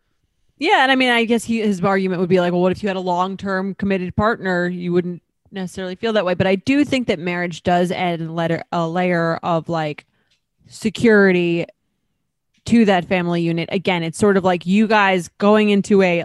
Yeah, 0.58 0.82
and 0.82 0.90
I 0.90 0.94
mean, 0.94 1.10
I 1.10 1.24
guess 1.24 1.44
he, 1.44 1.60
his 1.60 1.82
argument 1.82 2.20
would 2.20 2.30
be 2.30 2.40
like, 2.40 2.52
well, 2.52 2.62
what 2.62 2.72
if 2.72 2.82
you 2.82 2.88
had 2.88 2.96
a 2.96 3.00
long-term 3.00 3.74
committed 3.74 4.16
partner? 4.16 4.66
You 4.66 4.92
wouldn't 4.92 5.22
necessarily 5.52 5.96
feel 5.96 6.12
that 6.14 6.24
way. 6.24 6.34
But 6.34 6.46
I 6.46 6.56
do 6.56 6.84
think 6.84 7.08
that 7.08 7.18
marriage 7.18 7.62
does 7.62 7.90
add 7.90 8.20
a, 8.20 8.32
letter, 8.32 8.62
a 8.72 8.88
layer 8.88 9.36
of 9.42 9.68
like 9.68 10.06
security 10.66 11.66
to 12.64 12.84
that 12.86 13.04
family 13.04 13.42
unit. 13.42 13.68
Again, 13.70 14.02
it's 14.02 14.18
sort 14.18 14.36
of 14.36 14.44
like 14.44 14.66
you 14.66 14.86
guys 14.86 15.28
going 15.38 15.70
into 15.70 16.02
a, 16.02 16.24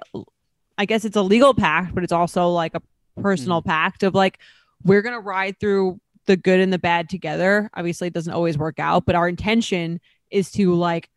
I 0.77 0.85
guess 0.85 1.05
it's 1.05 1.17
a 1.17 1.21
legal 1.21 1.53
pact, 1.53 1.93
but 1.93 2.03
it's 2.03 2.13
also 2.13 2.47
like 2.49 2.73
a 2.73 2.81
personal 3.21 3.61
mm-hmm. 3.61 3.69
pact 3.69 4.03
of 4.03 4.15
like, 4.15 4.39
we're 4.83 5.01
gonna 5.01 5.19
ride 5.19 5.59
through 5.59 5.99
the 6.25 6.37
good 6.37 6.59
and 6.59 6.71
the 6.71 6.79
bad 6.79 7.09
together. 7.09 7.69
Obviously, 7.75 8.07
it 8.07 8.13
doesn't 8.13 8.33
always 8.33 8.57
work 8.57 8.79
out, 8.79 9.05
but 9.05 9.15
our 9.15 9.27
intention 9.27 9.99
is 10.31 10.51
to 10.53 10.73
like 10.73 11.09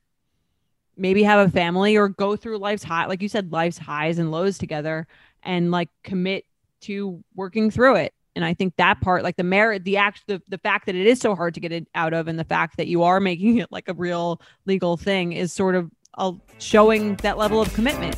maybe 0.96 1.22
have 1.22 1.46
a 1.46 1.50
family 1.50 1.96
or 1.96 2.08
go 2.08 2.36
through 2.36 2.58
life's 2.58 2.82
high 2.82 3.06
like 3.06 3.22
you 3.22 3.28
said 3.28 3.52
life's 3.52 3.78
highs 3.78 4.18
and 4.18 4.30
lows 4.30 4.58
together 4.58 5.06
and 5.42 5.70
like 5.70 5.88
commit 6.02 6.44
to 6.80 7.22
working 7.34 7.70
through 7.70 7.96
it 7.96 8.12
and 8.36 8.44
i 8.44 8.54
think 8.54 8.74
that 8.76 9.00
part 9.00 9.22
like 9.22 9.36
the 9.36 9.44
merit 9.44 9.84
the 9.84 9.96
act 9.96 10.22
the, 10.26 10.40
the 10.48 10.58
fact 10.58 10.86
that 10.86 10.94
it 10.94 11.06
is 11.06 11.20
so 11.20 11.34
hard 11.34 11.54
to 11.54 11.60
get 11.60 11.72
it 11.72 11.86
out 11.94 12.12
of 12.12 12.28
and 12.28 12.38
the 12.38 12.44
fact 12.44 12.76
that 12.76 12.86
you 12.86 13.02
are 13.02 13.20
making 13.20 13.58
it 13.58 13.70
like 13.70 13.88
a 13.88 13.94
real 13.94 14.40
legal 14.66 14.96
thing 14.96 15.32
is 15.32 15.52
sort 15.52 15.74
of 15.74 15.90
uh, 16.16 16.32
showing 16.58 17.16
that 17.16 17.36
level 17.38 17.60
of 17.60 17.72
commitment 17.74 18.16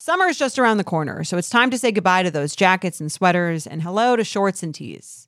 Summer 0.00 0.26
is 0.26 0.38
just 0.38 0.58
around 0.58 0.78
the 0.78 0.84
corner, 0.84 1.22
so 1.22 1.36
it's 1.36 1.50
time 1.50 1.70
to 1.70 1.76
say 1.76 1.92
goodbye 1.92 2.22
to 2.22 2.30
those 2.30 2.56
jackets 2.56 2.98
and 2.98 3.12
sweaters 3.12 3.66
and 3.66 3.82
hello 3.82 4.16
to 4.16 4.24
shorts 4.24 4.62
and 4.62 4.74
tees. 4.74 5.27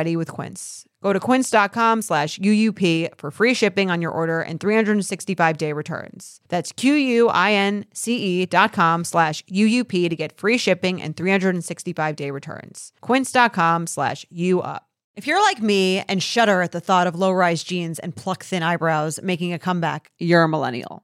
with 0.05 0.31
Quince. 0.31 0.85
Go 1.01 1.13
to 1.13 1.19
quince.com 1.19 2.01
slash 2.03 2.37
UUP 2.39 3.09
for 3.17 3.31
free 3.31 3.53
shipping 3.55 3.89
on 3.89 4.01
your 4.01 4.11
order 4.11 4.41
and 4.41 4.59
365 4.59 5.57
day 5.57 5.73
returns. 5.73 6.39
That's 6.49 6.71
Q-U-I-N-C-E 6.71 8.45
dot 8.45 8.71
com 8.71 9.03
slash 9.03 9.43
UUP 9.45 10.09
to 10.09 10.15
get 10.15 10.37
free 10.37 10.57
shipping 10.57 11.01
and 11.01 11.17
365 11.17 12.15
day 12.15 12.29
returns. 12.31 12.91
Quince.com 13.01 13.87
slash 13.87 14.25
UUP. 14.31 14.79
If 15.13 15.27
you're 15.27 15.41
like 15.41 15.61
me 15.61 15.99
and 16.07 16.23
shudder 16.23 16.61
at 16.61 16.71
the 16.71 16.79
thought 16.79 17.05
of 17.05 17.15
low 17.15 17.31
rise 17.33 17.63
jeans 17.63 17.99
and 17.99 18.15
pluck 18.15 18.45
thin 18.45 18.63
eyebrows 18.63 19.21
making 19.21 19.51
a 19.51 19.59
comeback, 19.59 20.09
you're 20.19 20.43
a 20.43 20.49
millennial. 20.49 21.03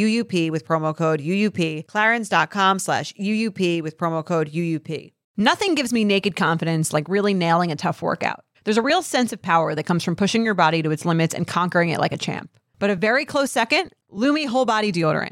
with 0.51 0.65
promo 0.65 0.95
code 0.95 1.19
UUP, 1.19 1.85
clarins.com 1.85 2.79
slash 2.79 3.13
UUP 3.13 3.81
with 3.81 3.97
promo 3.97 4.23
code 4.25 4.51
UUP. 4.51 5.13
Nothing 5.37 5.75
gives 5.75 5.93
me 5.93 6.03
naked 6.05 6.35
confidence 6.35 6.93
like 6.93 7.07
really 7.09 7.33
nailing 7.33 7.71
a 7.71 7.75
tough 7.75 8.01
workout. 8.01 8.43
There's 8.63 8.77
a 8.77 8.81
real 8.81 9.01
sense 9.01 9.33
of 9.33 9.41
power 9.41 9.73
that 9.73 9.85
comes 9.85 10.03
from 10.03 10.15
pushing 10.15 10.45
your 10.45 10.53
body 10.53 10.83
to 10.83 10.91
its 10.91 11.05
limits 11.05 11.33
and 11.33 11.47
conquering 11.47 11.89
it 11.89 11.99
like 11.99 12.11
a 12.11 12.17
champ. 12.17 12.51
But 12.77 12.89
a 12.89 12.95
very 12.95 13.25
close 13.25 13.51
second, 13.51 13.91
Lume 14.09 14.47
Whole 14.47 14.65
Body 14.65 14.91
Deodorant. 14.91 15.31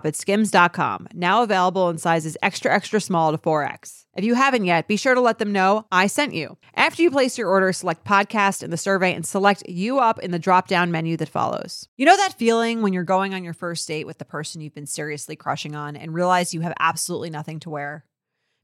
at 0.00 0.16
skims.com, 0.16 1.08
now 1.14 1.42
available 1.42 1.90
in 1.90 1.98
sizes 1.98 2.36
extra, 2.42 2.72
extra 2.72 3.00
small 3.00 3.30
to 3.32 3.38
4X. 3.38 4.04
If 4.14 4.24
you 4.24 4.34
haven't 4.34 4.64
yet, 4.64 4.88
be 4.88 4.96
sure 4.96 5.14
to 5.14 5.20
let 5.20 5.38
them 5.38 5.52
know 5.52 5.86
I 5.90 6.06
sent 6.06 6.34
you. 6.34 6.58
After 6.74 7.02
you 7.02 7.10
place 7.10 7.38
your 7.38 7.48
order, 7.48 7.72
select 7.72 8.04
podcast 8.04 8.62
in 8.62 8.70
the 8.70 8.76
survey 8.76 9.14
and 9.14 9.24
select 9.24 9.62
you 9.68 9.98
up 9.98 10.18
in 10.18 10.30
the 10.30 10.38
drop 10.38 10.68
down 10.68 10.90
menu 10.90 11.16
that 11.16 11.28
follows. 11.28 11.88
You 11.96 12.06
know 12.06 12.16
that 12.16 12.38
feeling 12.38 12.82
when 12.82 12.92
you're 12.92 13.04
going 13.04 13.34
on 13.34 13.44
your 13.44 13.54
first 13.54 13.86
date 13.88 14.06
with 14.06 14.18
the 14.18 14.24
person 14.24 14.60
you've 14.60 14.74
been 14.74 14.86
seriously 14.86 15.36
crushing 15.36 15.74
on 15.74 15.96
and 15.96 16.12
realize 16.12 16.52
you 16.52 16.60
have 16.60 16.74
absolutely 16.78 17.30
nothing 17.30 17.60
to 17.60 17.70
wear? 17.70 18.04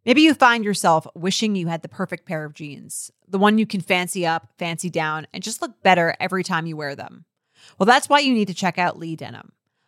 Maybe 0.05 0.23
you 0.23 0.35
find 0.35 0.65
yourself 0.65 1.07
wishing 1.15 1.55
you 1.55 1.67
had 1.67 1.83
the 1.83 1.89
perfect 1.89 2.27
pair 2.27 2.45
of 2.45 2.55
jeans, 2.55 3.11
the 3.27 3.39
one 3.39 3.59
you 3.59 3.67
can 3.67 3.81
fancy 3.81 4.27
up, 4.27 4.49
fancy 4.59 4.89
down, 4.89 5.27
and 5.33 5.43
just 5.43 5.61
look 5.61 5.83
better 5.83 6.15
every 6.19 6.43
time 6.43 6.67
you 6.67 6.77
wear 6.77 6.95
them. 6.95 7.25
Well, 7.79 7.87
that's 7.87 8.09
why 8.09 8.21
you 8.21 8.33
need 8.33 8.49
to 8.49 8.55
check 8.55 8.79
out 8.79 8.99
Lee 8.99 9.17
Denim. 9.17 9.53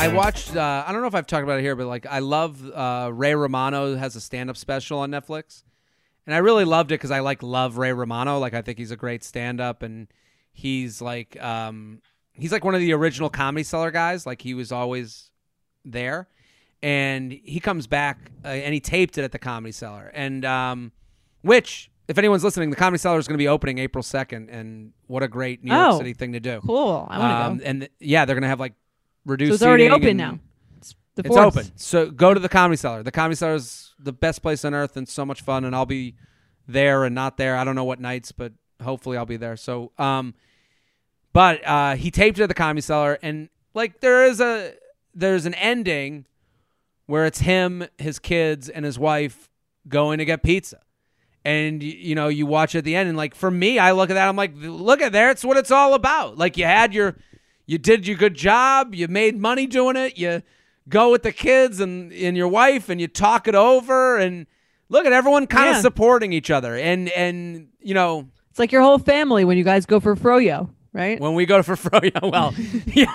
I 0.00 0.08
watched. 0.08 0.56
Uh, 0.56 0.84
I 0.86 0.92
don't 0.92 1.00
know 1.02 1.08
if 1.08 1.14
I've 1.14 1.26
talked 1.26 1.44
about 1.44 1.58
it 1.58 1.62
here, 1.62 1.76
but 1.76 1.86
like 1.86 2.06
I 2.06 2.20
love 2.20 2.68
uh, 2.70 3.10
Ray 3.12 3.34
Romano 3.34 3.96
has 3.96 4.16
a 4.16 4.20
stand-up 4.20 4.56
special 4.56 4.98
on 5.00 5.10
Netflix, 5.10 5.62
and 6.26 6.34
I 6.34 6.38
really 6.38 6.64
loved 6.64 6.90
it 6.90 6.94
because 6.94 7.10
I 7.10 7.20
like 7.20 7.42
love 7.42 7.76
Ray 7.78 7.92
Romano. 7.92 8.38
Like 8.38 8.54
I 8.54 8.62
think 8.62 8.78
he's 8.78 8.90
a 8.90 8.96
great 8.96 9.22
stand-up, 9.24 9.82
and 9.82 10.08
he's 10.52 11.00
like 11.02 11.40
um, 11.42 12.00
he's 12.32 12.52
like 12.52 12.64
one 12.64 12.74
of 12.74 12.80
the 12.80 12.92
original 12.92 13.28
Comedy 13.30 13.62
Cellar 13.64 13.90
guys. 13.90 14.26
Like 14.26 14.42
he 14.42 14.54
was 14.54 14.72
always 14.72 15.30
there, 15.84 16.28
and 16.82 17.32
he 17.32 17.60
comes 17.60 17.86
back 17.86 18.30
uh, 18.44 18.48
and 18.48 18.72
he 18.74 18.80
taped 18.80 19.18
it 19.18 19.24
at 19.24 19.32
the 19.32 19.38
comedy 19.38 19.72
cellar, 19.72 20.10
and 20.14 20.44
um, 20.44 20.92
which 21.42 21.90
if 22.08 22.18
anyone's 22.18 22.42
listening, 22.42 22.70
the 22.70 22.76
Comedy 22.76 22.98
Cellar 22.98 23.18
is 23.20 23.28
going 23.28 23.34
to 23.36 23.42
be 23.42 23.48
opening 23.48 23.78
April 23.78 24.02
second, 24.02 24.50
and 24.50 24.92
what 25.06 25.22
a 25.22 25.28
great 25.28 25.62
New 25.62 25.72
York 25.72 25.88
Oh, 25.94 25.98
City 25.98 26.12
thing 26.12 26.32
to 26.32 26.40
do. 26.40 26.60
Cool. 26.66 27.06
I 27.08 27.18
want 27.18 27.30
to 27.30 27.36
Um, 27.36 27.58
go. 27.58 27.64
and 27.64 27.80
th- 27.82 27.92
yeah, 28.00 28.24
they're 28.24 28.34
going 28.34 28.42
to 28.42 28.48
have 28.48 28.58
like 28.58 28.72
reduced. 29.24 29.50
So 29.50 29.54
it's 29.54 29.62
already 29.62 29.88
open 29.88 30.16
now. 30.16 30.38
It's, 30.78 30.94
the 31.14 31.22
It's 31.24 31.28
fourth. 31.34 31.56
open. 31.56 31.72
So 31.76 32.10
go 32.10 32.34
to 32.34 32.40
the 32.40 32.48
Comedy 32.48 32.76
Cellar. 32.76 33.02
The 33.02 33.12
Comedy 33.12 33.36
Cellar 33.36 33.54
is 33.54 33.94
the 33.98 34.12
best 34.12 34.42
place 34.42 34.64
on 34.64 34.74
earth 34.74 34.96
and 34.96 35.08
so 35.08 35.24
much 35.24 35.42
fun. 35.42 35.64
And 35.64 35.74
I'll 35.74 35.86
be 35.86 36.14
there 36.66 37.04
and 37.04 37.14
not 37.14 37.36
there. 37.36 37.56
I 37.56 37.64
don't 37.64 37.74
know 37.74 37.84
what 37.84 38.00
nights, 38.00 38.32
but 38.32 38.52
hopefully 38.82 39.16
I'll 39.16 39.26
be 39.26 39.36
there. 39.36 39.56
So, 39.56 39.92
um, 39.98 40.34
but 41.32 41.64
uh, 41.66 41.96
he 41.96 42.10
taped 42.10 42.38
it 42.38 42.42
at 42.42 42.48
the 42.48 42.54
Comedy 42.54 42.80
Cellar, 42.80 43.18
and 43.22 43.48
like 43.74 44.00
there 44.00 44.24
is 44.24 44.40
a 44.40 44.74
there's 45.14 45.46
an 45.46 45.54
ending 45.54 46.26
where 47.06 47.26
it's 47.26 47.40
him, 47.40 47.84
his 47.98 48.18
kids, 48.18 48.68
and 48.68 48.84
his 48.84 48.98
wife 48.98 49.48
going 49.88 50.18
to 50.18 50.24
get 50.24 50.42
pizza. 50.42 50.80
And 51.44 51.82
you 51.82 52.14
know, 52.14 52.28
you 52.28 52.46
watch 52.46 52.74
at 52.74 52.84
the 52.84 52.94
end, 52.96 53.08
and 53.08 53.16
like 53.16 53.34
for 53.34 53.50
me, 53.50 53.78
I 53.78 53.92
look 53.92 54.10
at 54.10 54.14
that, 54.14 54.28
I'm 54.28 54.36
like, 54.36 54.52
look 54.56 55.00
at 55.00 55.12
there, 55.12 55.30
it's 55.30 55.44
what 55.44 55.56
it's 55.56 55.70
all 55.70 55.94
about. 55.94 56.36
Like 56.36 56.56
you 56.56 56.64
had 56.64 56.92
your, 56.92 57.16
you 57.70 57.78
did 57.78 58.04
your 58.06 58.16
good 58.16 58.34
job, 58.34 58.94
you 58.96 59.06
made 59.06 59.38
money 59.38 59.66
doing 59.68 59.94
it, 59.96 60.18
you 60.18 60.42
go 60.88 61.12
with 61.12 61.22
the 61.22 61.30
kids 61.32 61.78
and 61.78 62.12
and 62.12 62.36
your 62.36 62.48
wife, 62.48 62.88
and 62.88 63.00
you 63.00 63.06
talk 63.06 63.46
it 63.46 63.54
over, 63.54 64.16
and 64.18 64.46
look 64.88 65.06
at 65.06 65.12
everyone 65.12 65.46
kind 65.46 65.68
of 65.68 65.76
Yeah. 65.76 65.80
supporting 65.82 66.32
each 66.32 66.50
other, 66.50 66.76
and 66.76 67.08
and 67.10 67.68
you 67.80 67.94
know, 67.94 68.26
It's 68.50 68.58
like 68.58 68.72
your 68.72 68.82
whole 68.82 68.98
family 68.98 69.44
when 69.44 69.56
you 69.56 69.62
guys 69.64 69.86
go 69.86 70.00
for 70.00 70.16
froyo, 70.16 70.68
right? 70.92 71.20
when 71.20 71.34
we 71.34 71.46
go 71.46 71.62
for 71.62 71.76
froyo, 71.84 72.32
well, 72.32 72.52
yeah, 72.86 73.14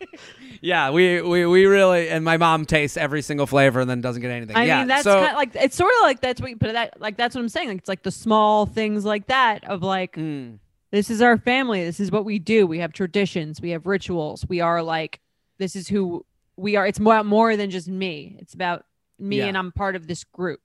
yeah, 0.60 0.90
we, 0.90 1.22
we 1.22 1.46
we 1.46 1.64
really 1.66 2.08
and 2.10 2.22
my 2.24 2.36
mom 2.36 2.66
tastes 2.66 2.96
every 2.98 3.22
single 3.22 3.46
flavor 3.46 3.80
and 3.80 3.88
then 3.88 4.00
doesn't 4.02 4.20
get 4.22 4.30
anything. 4.30 4.56
I 4.56 4.64
yeah, 4.64 4.78
mean, 4.80 4.88
that's 4.88 5.04
so, 5.04 5.14
kind 5.20 5.30
of 5.30 5.36
like 5.36 5.54
it's 5.56 5.76
sort 5.76 5.92
of 5.98 6.02
like 6.02 6.20
that's 6.20 6.40
what, 6.40 6.50
you, 6.50 6.56
but 6.56 6.72
that 6.74 7.00
like 7.00 7.16
that's 7.16 7.34
what 7.34 7.40
I'm 7.40 7.48
saying. 7.48 7.68
Like 7.68 7.78
it's 7.78 7.88
like 7.88 8.02
the 8.02 8.10
small 8.10 8.66
things 8.66 9.04
like 9.06 9.26
that 9.28 9.64
of 9.64 9.82
like 9.82 10.16
mm, 10.16 10.58
this 10.90 11.10
is 11.10 11.20
our 11.22 11.36
family. 11.38 11.84
This 11.84 12.00
is 12.00 12.10
what 12.10 12.24
we 12.24 12.38
do. 12.38 12.66
We 12.66 12.78
have 12.78 12.92
traditions. 12.92 13.60
We 13.60 13.70
have 13.70 13.86
rituals. 13.86 14.44
We 14.48 14.60
are 14.60 14.82
like 14.82 15.20
this 15.58 15.74
is 15.76 15.88
who 15.88 16.24
we 16.56 16.76
are. 16.76 16.86
It's 16.86 17.00
more 17.00 17.22
more 17.24 17.56
than 17.56 17.70
just 17.70 17.88
me. 17.88 18.36
It's 18.40 18.54
about 18.54 18.84
me 19.18 19.38
Yeah. 19.38 19.46
and 19.46 19.56
I'm 19.58 19.72
part 19.72 19.96
of 19.96 20.06
this 20.06 20.24
group. 20.24 20.60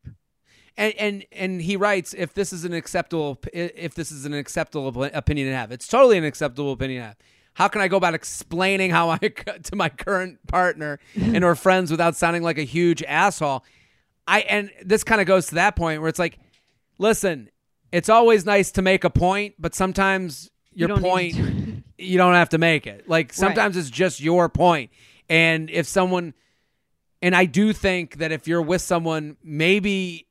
and 0.78 0.94
and 0.98 1.26
and 1.32 1.62
he 1.62 1.76
writes 1.78 2.14
if 2.18 2.34
this 2.34 2.54
is 2.54 2.66
an 2.66 2.74
acceptable 2.74 3.40
if 3.54 3.94
this 3.96 4.12
is 4.12 4.26
an 4.26 4.34
acceptable 4.34 5.04
opinion 5.14 5.48
to 5.50 5.56
have, 5.56 5.72
it's 5.72 5.88
totally 5.88 6.18
an 6.18 6.24
acceptable 6.26 6.72
opinion 6.74 7.02
to 7.02 7.08
have. 7.08 7.18
How 7.56 7.68
can 7.68 7.82
I 7.82 7.90
go 7.90 7.98
about 7.98 8.14
explaining 8.14 8.92
how 8.92 9.10
I 9.10 9.18
to 9.68 9.76
my 9.76 9.90
current 9.90 10.40
partner 10.48 11.00
and 11.16 11.44
her 11.44 11.56
friends 11.56 11.92
without 11.92 12.16
sounding 12.16 12.44
like 12.44 12.58
a 12.58 12.64
huge 12.64 13.04
asshole? 13.04 13.64
I 14.28 14.42
and 14.42 14.72
this 14.84 15.04
kind 15.04 15.20
of 15.20 15.28
goes 15.28 15.48
to 15.48 15.56
that 15.56 15.76
point 15.76 16.00
where 16.00 16.08
it's 16.10 16.20
like, 16.20 16.38
listen, 16.98 17.50
it's 17.91 18.10
always 18.10 18.45
nice 18.45 18.71
to 18.71 18.82
make 18.82 19.04
a 19.04 19.10
point, 19.10 19.56
but 19.60 19.75
sometimes 19.75 20.49
your 20.73 20.89
don't 20.89 21.01
point 21.01 21.36
you 21.97 22.17
don't 22.17 22.34
have 22.34 22.49
to 22.49 22.58
make 22.58 22.88
it. 22.88 23.08
Like 23.08 23.34
sometimes 23.34 23.77
it's 23.77 23.89
just 23.89 24.19
your 24.21 24.49
point. 24.49 24.91
And 25.30 25.69
if 25.69 25.88
someone 25.88 26.34
and 27.21 27.36
I 27.36 27.45
do 27.45 27.71
think 27.73 28.17
that 28.17 28.32
if 28.32 28.47
you're 28.47 28.62
with 28.62 28.82
someone, 28.82 29.38
maybe 29.43 30.27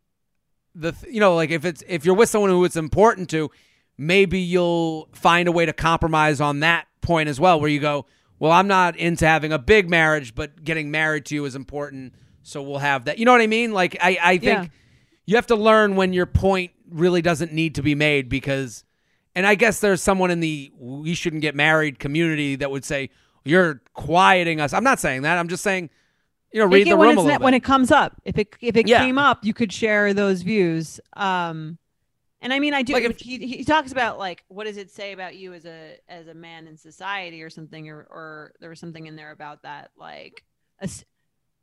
the 0.75 0.93
you 1.09 1.21
know, 1.21 1.35
like 1.35 1.51
if 1.51 1.65
it's 1.65 1.83
if 1.87 2.05
you're 2.05 2.15
with 2.17 2.29
someone 2.29 2.51
who 2.51 2.65
it's 2.65 2.77
important 2.77 3.31
to, 3.31 3.51
maybe 3.99 4.41
you'll 4.41 5.09
find 5.13 5.49
a 5.49 5.53
way 5.53 5.67
to 5.67 5.73
compromise 5.73 6.41
on 6.41 6.61
that 6.61 6.87
point 7.01 7.29
as 7.29 7.39
well 7.39 7.61
where 7.61 7.69
you 7.71 7.81
go, 7.81 8.07
well, 8.39 8.53
I'm 8.53 8.67
not 8.69 8.97
into 8.97 9.27
having 9.27 9.53
a 9.53 9.59
big 9.59 9.89
marriage, 9.91 10.35
but 10.35 10.65
getting 10.65 10.91
married 10.91 11.27
to 11.27 11.35
you 11.35 11.45
is 11.45 11.55
important, 11.55 12.15
so 12.43 12.63
we'll 12.63 12.79
have 12.79 13.05
that. 13.05 13.19
You 13.19 13.25
know 13.27 13.33
what 13.33 13.43
I 13.43 13.47
mean? 13.47 13.73
Like 13.73 13.97
I 14.01 14.19
I 14.23 14.39
think 14.39 14.43
Yeah. 14.65 14.67
you 15.27 15.37
have 15.37 15.47
to 15.49 15.57
learn 15.57 15.97
when 15.97 16.13
your 16.13 16.27
point 16.27 16.73
really 16.91 17.23
doesn't 17.23 17.53
need 17.53 17.75
to 17.77 17.83
be 17.83 17.95
made 17.95 18.29
because 18.29 18.85
and 19.35 19.47
I 19.47 19.55
guess 19.55 19.81
there's 19.81 20.03
someone 20.03 20.31
in 20.31 20.41
the 20.41 20.73
we 20.77 21.15
shouldn't 21.15 21.43
get 21.43 21.55
married 21.55 21.99
community 21.99 22.57
that 22.57 22.71
would 22.71 22.85
say 22.85 23.11
you're 23.45 23.81
quieting 23.95 24.61
us. 24.61 24.73
I'm 24.73 24.85
not 24.85 24.99
saying 25.01 25.23
that. 25.23 25.39
I'm 25.39 25.49
just 25.49 25.63
saying, 25.63 25.89
you 26.53 26.61
know, 26.61 26.67
read 26.67 26.87
the 26.87 26.97
room 26.97 27.17
a 27.17 27.21
little 27.23 27.27
bit. 27.39 27.41
when 27.41 27.55
it 27.55 27.63
comes 27.63 27.91
up. 27.91 28.21
If 28.25 28.37
it 28.39 28.55
if 28.61 28.77
it 28.77 28.89
Yeah. 28.89 28.99
came 29.05 29.19
up, 29.19 29.45
you 29.45 29.55
could 29.55 29.73
share 29.73 30.13
those 30.13 30.43
views. 30.43 31.01
Um, 31.15 31.79
and 32.43 32.53
I 32.53 32.59
mean, 32.59 32.75
I 32.75 32.83
do. 32.83 32.93
Like 32.95 33.05
if- 33.05 33.21
he 33.21 33.39
he 33.47 33.65
talks 33.65 33.93
about 33.93 34.19
like 34.19 34.45
what 34.49 34.65
does 34.65 34.77
it 34.77 34.91
say 34.91 35.13
about 35.13 35.37
you 35.37 35.53
as 35.55 35.65
a 35.65 35.97
as 36.09 36.27
a 36.27 36.35
man 36.35 36.67
in 36.67 36.77
society 36.77 37.43
or 37.43 37.51
something, 37.51 37.89
or 37.89 38.01
or 38.11 38.53
there 38.61 38.69
was 38.71 38.81
something 38.81 39.07
in 39.07 39.15
there 39.17 39.31
about 39.31 39.63
that, 39.63 39.91
like, 39.97 40.45
a 40.81 40.89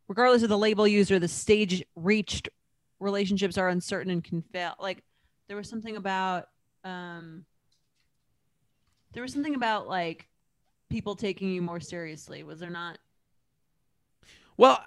regardless 0.07 0.43
of 0.43 0.49
the 0.49 0.57
label 0.57 0.87
used 0.87 1.11
or 1.11 1.19
the 1.19 1.27
stage 1.27 1.83
reached, 1.95 2.47
relationships 2.99 3.57
are 3.57 3.67
uncertain 3.69 4.11
and 4.11 4.23
can 4.23 4.41
fail. 4.41 4.73
Like, 4.79 5.03
there 5.47 5.57
was 5.57 5.69
something 5.69 5.95
about 5.95 6.49
um, 6.83 7.45
there 9.13 9.23
was 9.23 9.33
something 9.33 9.55
about 9.55 9.87
like 9.87 10.27
people 10.89 11.15
taking 11.15 11.51
you 11.51 11.61
more 11.61 11.79
seriously. 11.79 12.43
Was 12.43 12.59
there 12.59 12.69
not? 12.69 12.97
Well, 14.57 14.83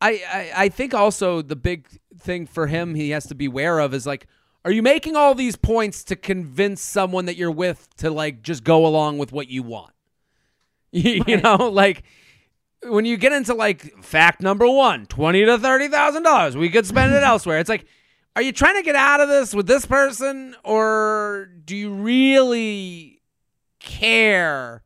I, 0.00 0.22
I 0.28 0.52
I 0.64 0.68
think 0.68 0.94
also 0.94 1.42
the 1.42 1.56
big 1.56 1.88
thing 2.18 2.46
for 2.46 2.66
him 2.66 2.94
he 2.94 3.10
has 3.10 3.26
to 3.26 3.34
be 3.34 3.46
aware 3.46 3.78
of 3.78 3.94
is 3.94 4.06
like, 4.06 4.26
are 4.64 4.70
you 4.70 4.82
making 4.82 5.16
all 5.16 5.34
these 5.34 5.56
points 5.56 6.04
to 6.04 6.16
convince 6.16 6.82
someone 6.82 7.26
that 7.26 7.36
you're 7.36 7.50
with 7.50 7.88
to 7.96 8.10
like 8.10 8.42
just 8.42 8.64
go 8.64 8.86
along 8.86 9.18
with 9.18 9.32
what 9.32 9.48
you 9.48 9.62
want? 9.62 9.92
You, 10.96 11.24
you 11.26 11.40
know, 11.40 11.56
like 11.56 12.04
when 12.84 13.04
you 13.04 13.16
get 13.16 13.32
into 13.32 13.52
like 13.52 13.82
fact 14.04 14.40
number 14.40 14.68
one, 14.68 15.06
twenty 15.06 15.44
to 15.44 15.58
thirty 15.58 15.88
thousand 15.88 16.22
dollars, 16.22 16.56
we 16.56 16.70
could 16.70 16.86
spend 16.86 17.12
it 17.12 17.22
elsewhere. 17.24 17.58
It's 17.58 17.68
like, 17.68 17.84
are 18.36 18.42
you 18.42 18.52
trying 18.52 18.76
to 18.76 18.82
get 18.82 18.96
out 18.96 19.20
of 19.20 19.28
this 19.28 19.54
with 19.54 19.66
this 19.66 19.86
person, 19.86 20.56
or 20.64 21.48
do 21.64 21.76
you 21.76 21.92
really 21.92 23.22
care 23.78 24.82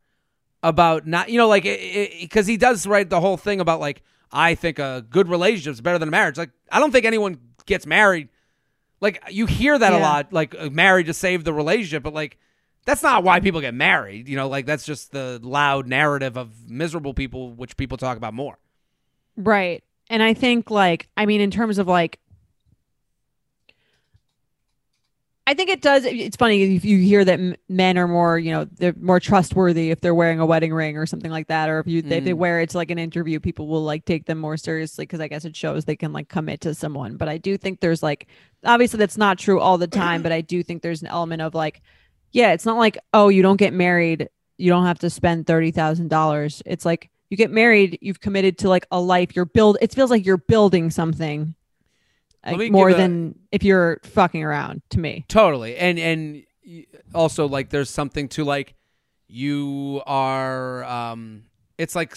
about 0.62 1.06
not, 1.06 1.30
you 1.30 1.38
know, 1.38 1.48
like 1.48 1.62
because 1.62 2.46
he 2.46 2.56
does 2.56 2.86
write 2.86 3.10
the 3.10 3.20
whole 3.20 3.36
thing 3.36 3.60
about 3.60 3.80
like 3.80 4.02
I 4.30 4.54
think 4.54 4.78
a 4.78 5.04
good 5.08 5.28
relationship 5.28 5.72
is 5.72 5.80
better 5.80 5.98
than 5.98 6.08
a 6.08 6.10
marriage. 6.10 6.36
Like 6.36 6.50
I 6.70 6.78
don't 6.80 6.92
think 6.92 7.06
anyone 7.06 7.38
gets 7.66 7.86
married. 7.86 8.28
Like 9.00 9.22
you 9.30 9.46
hear 9.46 9.78
that 9.78 9.92
a 9.92 9.98
lot, 9.98 10.32
like 10.32 10.54
uh, 10.58 10.70
married 10.70 11.06
to 11.06 11.14
save 11.14 11.44
the 11.44 11.54
relationship, 11.54 12.02
but 12.02 12.12
like 12.12 12.36
that's 12.84 13.02
not 13.02 13.22
why 13.22 13.40
people 13.40 13.60
get 13.60 13.74
married. 13.74 14.28
You 14.28 14.36
know, 14.36 14.48
like 14.48 14.66
that's 14.66 14.84
just 14.84 15.12
the 15.12 15.40
loud 15.42 15.86
narrative 15.86 16.36
of 16.36 16.68
miserable 16.68 17.14
people, 17.14 17.52
which 17.52 17.76
people 17.76 17.96
talk 17.96 18.16
about 18.16 18.34
more. 18.34 18.58
Right. 19.36 19.84
And 20.10 20.22
I 20.22 20.34
think 20.34 20.70
like 20.70 21.08
I 21.16 21.24
mean 21.24 21.40
in 21.40 21.50
terms 21.50 21.78
of 21.78 21.86
like 21.86 22.18
I 25.48 25.54
think 25.54 25.70
it 25.70 25.80
does 25.80 26.04
it's 26.04 26.36
funny 26.36 26.76
if 26.76 26.84
you 26.84 26.98
hear 26.98 27.24
that 27.24 27.40
men 27.70 27.96
are 27.96 28.06
more, 28.06 28.38
you 28.38 28.52
know, 28.52 28.66
they're 28.66 28.94
more 29.00 29.18
trustworthy 29.18 29.90
if 29.90 30.02
they're 30.02 30.14
wearing 30.14 30.40
a 30.40 30.44
wedding 30.44 30.74
ring 30.74 30.98
or 30.98 31.06
something 31.06 31.30
like 31.30 31.46
that 31.46 31.70
or 31.70 31.78
if 31.78 31.86
you 31.86 32.00
if 32.00 32.04
they 32.04 32.20
Mhm. 32.20 32.34
wear 32.34 32.60
it 32.60 32.68
to 32.70 32.76
like 32.76 32.90
an 32.90 32.98
interview 32.98 33.40
people 33.40 33.66
will 33.66 33.82
like 33.82 34.04
take 34.04 34.26
them 34.26 34.36
more 34.36 34.58
seriously 34.58 35.04
because 35.04 35.20
I 35.20 35.28
guess 35.28 35.46
it 35.46 35.56
shows 35.56 35.86
they 35.86 35.96
can 35.96 36.12
like 36.12 36.28
commit 36.28 36.60
to 36.60 36.74
someone. 36.74 37.16
But 37.16 37.30
I 37.30 37.38
do 37.38 37.56
think 37.56 37.80
there's 37.80 38.02
like 38.02 38.26
obviously 38.62 38.98
that's 38.98 39.16
not 39.16 39.38
true 39.38 39.58
all 39.58 39.78
the 39.78 39.86
time, 39.86 40.20
but 40.22 40.32
I 40.32 40.42
do 40.42 40.62
think 40.62 40.82
there's 40.82 41.00
an 41.00 41.08
element 41.08 41.40
of 41.40 41.54
like 41.54 41.80
yeah, 42.32 42.52
it's 42.52 42.66
not 42.66 42.76
like 42.76 42.98
oh, 43.14 43.30
you 43.30 43.40
don't 43.40 43.56
get 43.56 43.72
married, 43.72 44.28
you 44.58 44.70
don't 44.70 44.84
have 44.84 44.98
to 44.98 45.08
spend 45.08 45.46
$30,000. 45.46 46.60
It's 46.66 46.84
like 46.84 47.08
you 47.30 47.38
get 47.38 47.50
married, 47.50 47.96
you've 48.02 48.20
committed 48.20 48.58
to 48.58 48.68
like 48.68 48.86
a 48.90 49.00
life. 49.00 49.34
You're 49.34 49.46
build. 49.46 49.78
It 49.80 49.94
feels 49.94 50.10
like 50.10 50.26
you're 50.26 50.36
building 50.36 50.90
something 50.90 51.54
like, 52.46 52.70
more 52.70 52.88
give 52.88 52.98
a- 52.98 53.02
than 53.02 53.38
if 53.52 53.62
you're 53.62 54.00
fucking 54.04 54.42
around. 54.42 54.82
To 54.90 54.98
me, 54.98 55.24
Totally. 55.28 55.76
And 55.76 55.98
and 55.98 56.44
also 57.14 57.46
like 57.48 57.70
there's 57.70 57.90
something 57.90 58.28
to 58.28 58.44
like 58.44 58.74
you 59.26 60.02
are 60.06 60.84
um 60.84 61.44
it's 61.76 61.94
like 61.94 62.16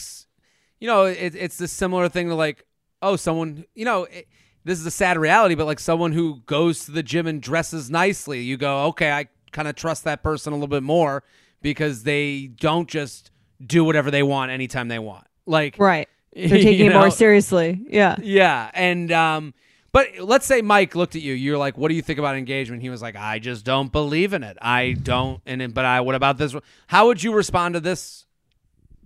you 0.80 0.88
know 0.88 1.06
it, 1.06 1.36
it's 1.36 1.58
the 1.58 1.68
similar 1.68 2.10
thing 2.10 2.30
to 2.30 2.36
like 2.36 2.66
oh 3.02 3.16
someone 3.16 3.66
you 3.76 3.86
know 3.86 4.04
it, 4.06 4.28
this 4.64 4.80
is 4.80 4.86
a 4.86 4.92
sad 4.92 5.18
reality 5.18 5.56
but 5.56 5.66
like 5.66 5.80
someone 5.80 6.12
who 6.12 6.42
goes 6.46 6.86
to 6.86 6.92
the 6.92 7.04
gym 7.04 7.28
and 7.28 7.42
dresses 7.42 7.90
nicely 7.90 8.42
you 8.42 8.58
go 8.58 8.86
okay 8.88 9.12
I 9.12 9.28
kind 9.52 9.68
of 9.68 9.76
trust 9.76 10.04
that 10.06 10.24
person 10.24 10.54
a 10.54 10.56
little 10.56 10.68
bit 10.68 10.84
more 10.84 11.24
because 11.62 12.04
they 12.04 12.48
don't 12.48 12.88
just 12.90 13.32
do 13.66 13.84
whatever 13.84 14.12
they 14.12 14.24
want 14.24 14.52
anytime 14.52 14.88
they 14.88 15.00
want 15.00 15.28
like 15.46 15.76
right? 15.80 16.08
They're 16.34 16.48
taking 16.48 16.86
you 16.86 16.92
it 16.92 16.94
more 16.94 17.12
seriously. 17.12 17.82
Yeah. 17.90 18.16
Yeah, 18.22 18.72
and 18.74 19.12
um, 19.12 19.54
but 19.94 20.08
let's 20.20 20.46
say 20.46 20.62
Mike 20.62 20.96
looked 20.96 21.16
at 21.16 21.22
you. 21.22 21.34
You're 21.34 21.58
like, 21.58 21.78
"What 21.78 21.90
do 21.90 21.96
you 21.96 22.02
think 22.02 22.20
about 22.20 22.36
engagement?" 22.38 22.82
He 22.82 22.90
was 22.90 23.02
like, 23.02 23.16
"I 23.16 23.40
just 23.40 23.66
don't 23.66 23.92
believe 23.92 24.34
in 24.34 24.44
it. 24.44 24.58
I 24.62 24.94
don't." 24.94 25.42
And 25.46 25.74
but 25.74 25.86
I, 25.86 26.02
what 26.02 26.16
about 26.16 26.38
this? 26.38 26.56
How 26.88 27.08
would 27.08 27.22
you 27.24 27.34
respond 27.34 27.74
to 27.76 27.80
this 27.80 28.26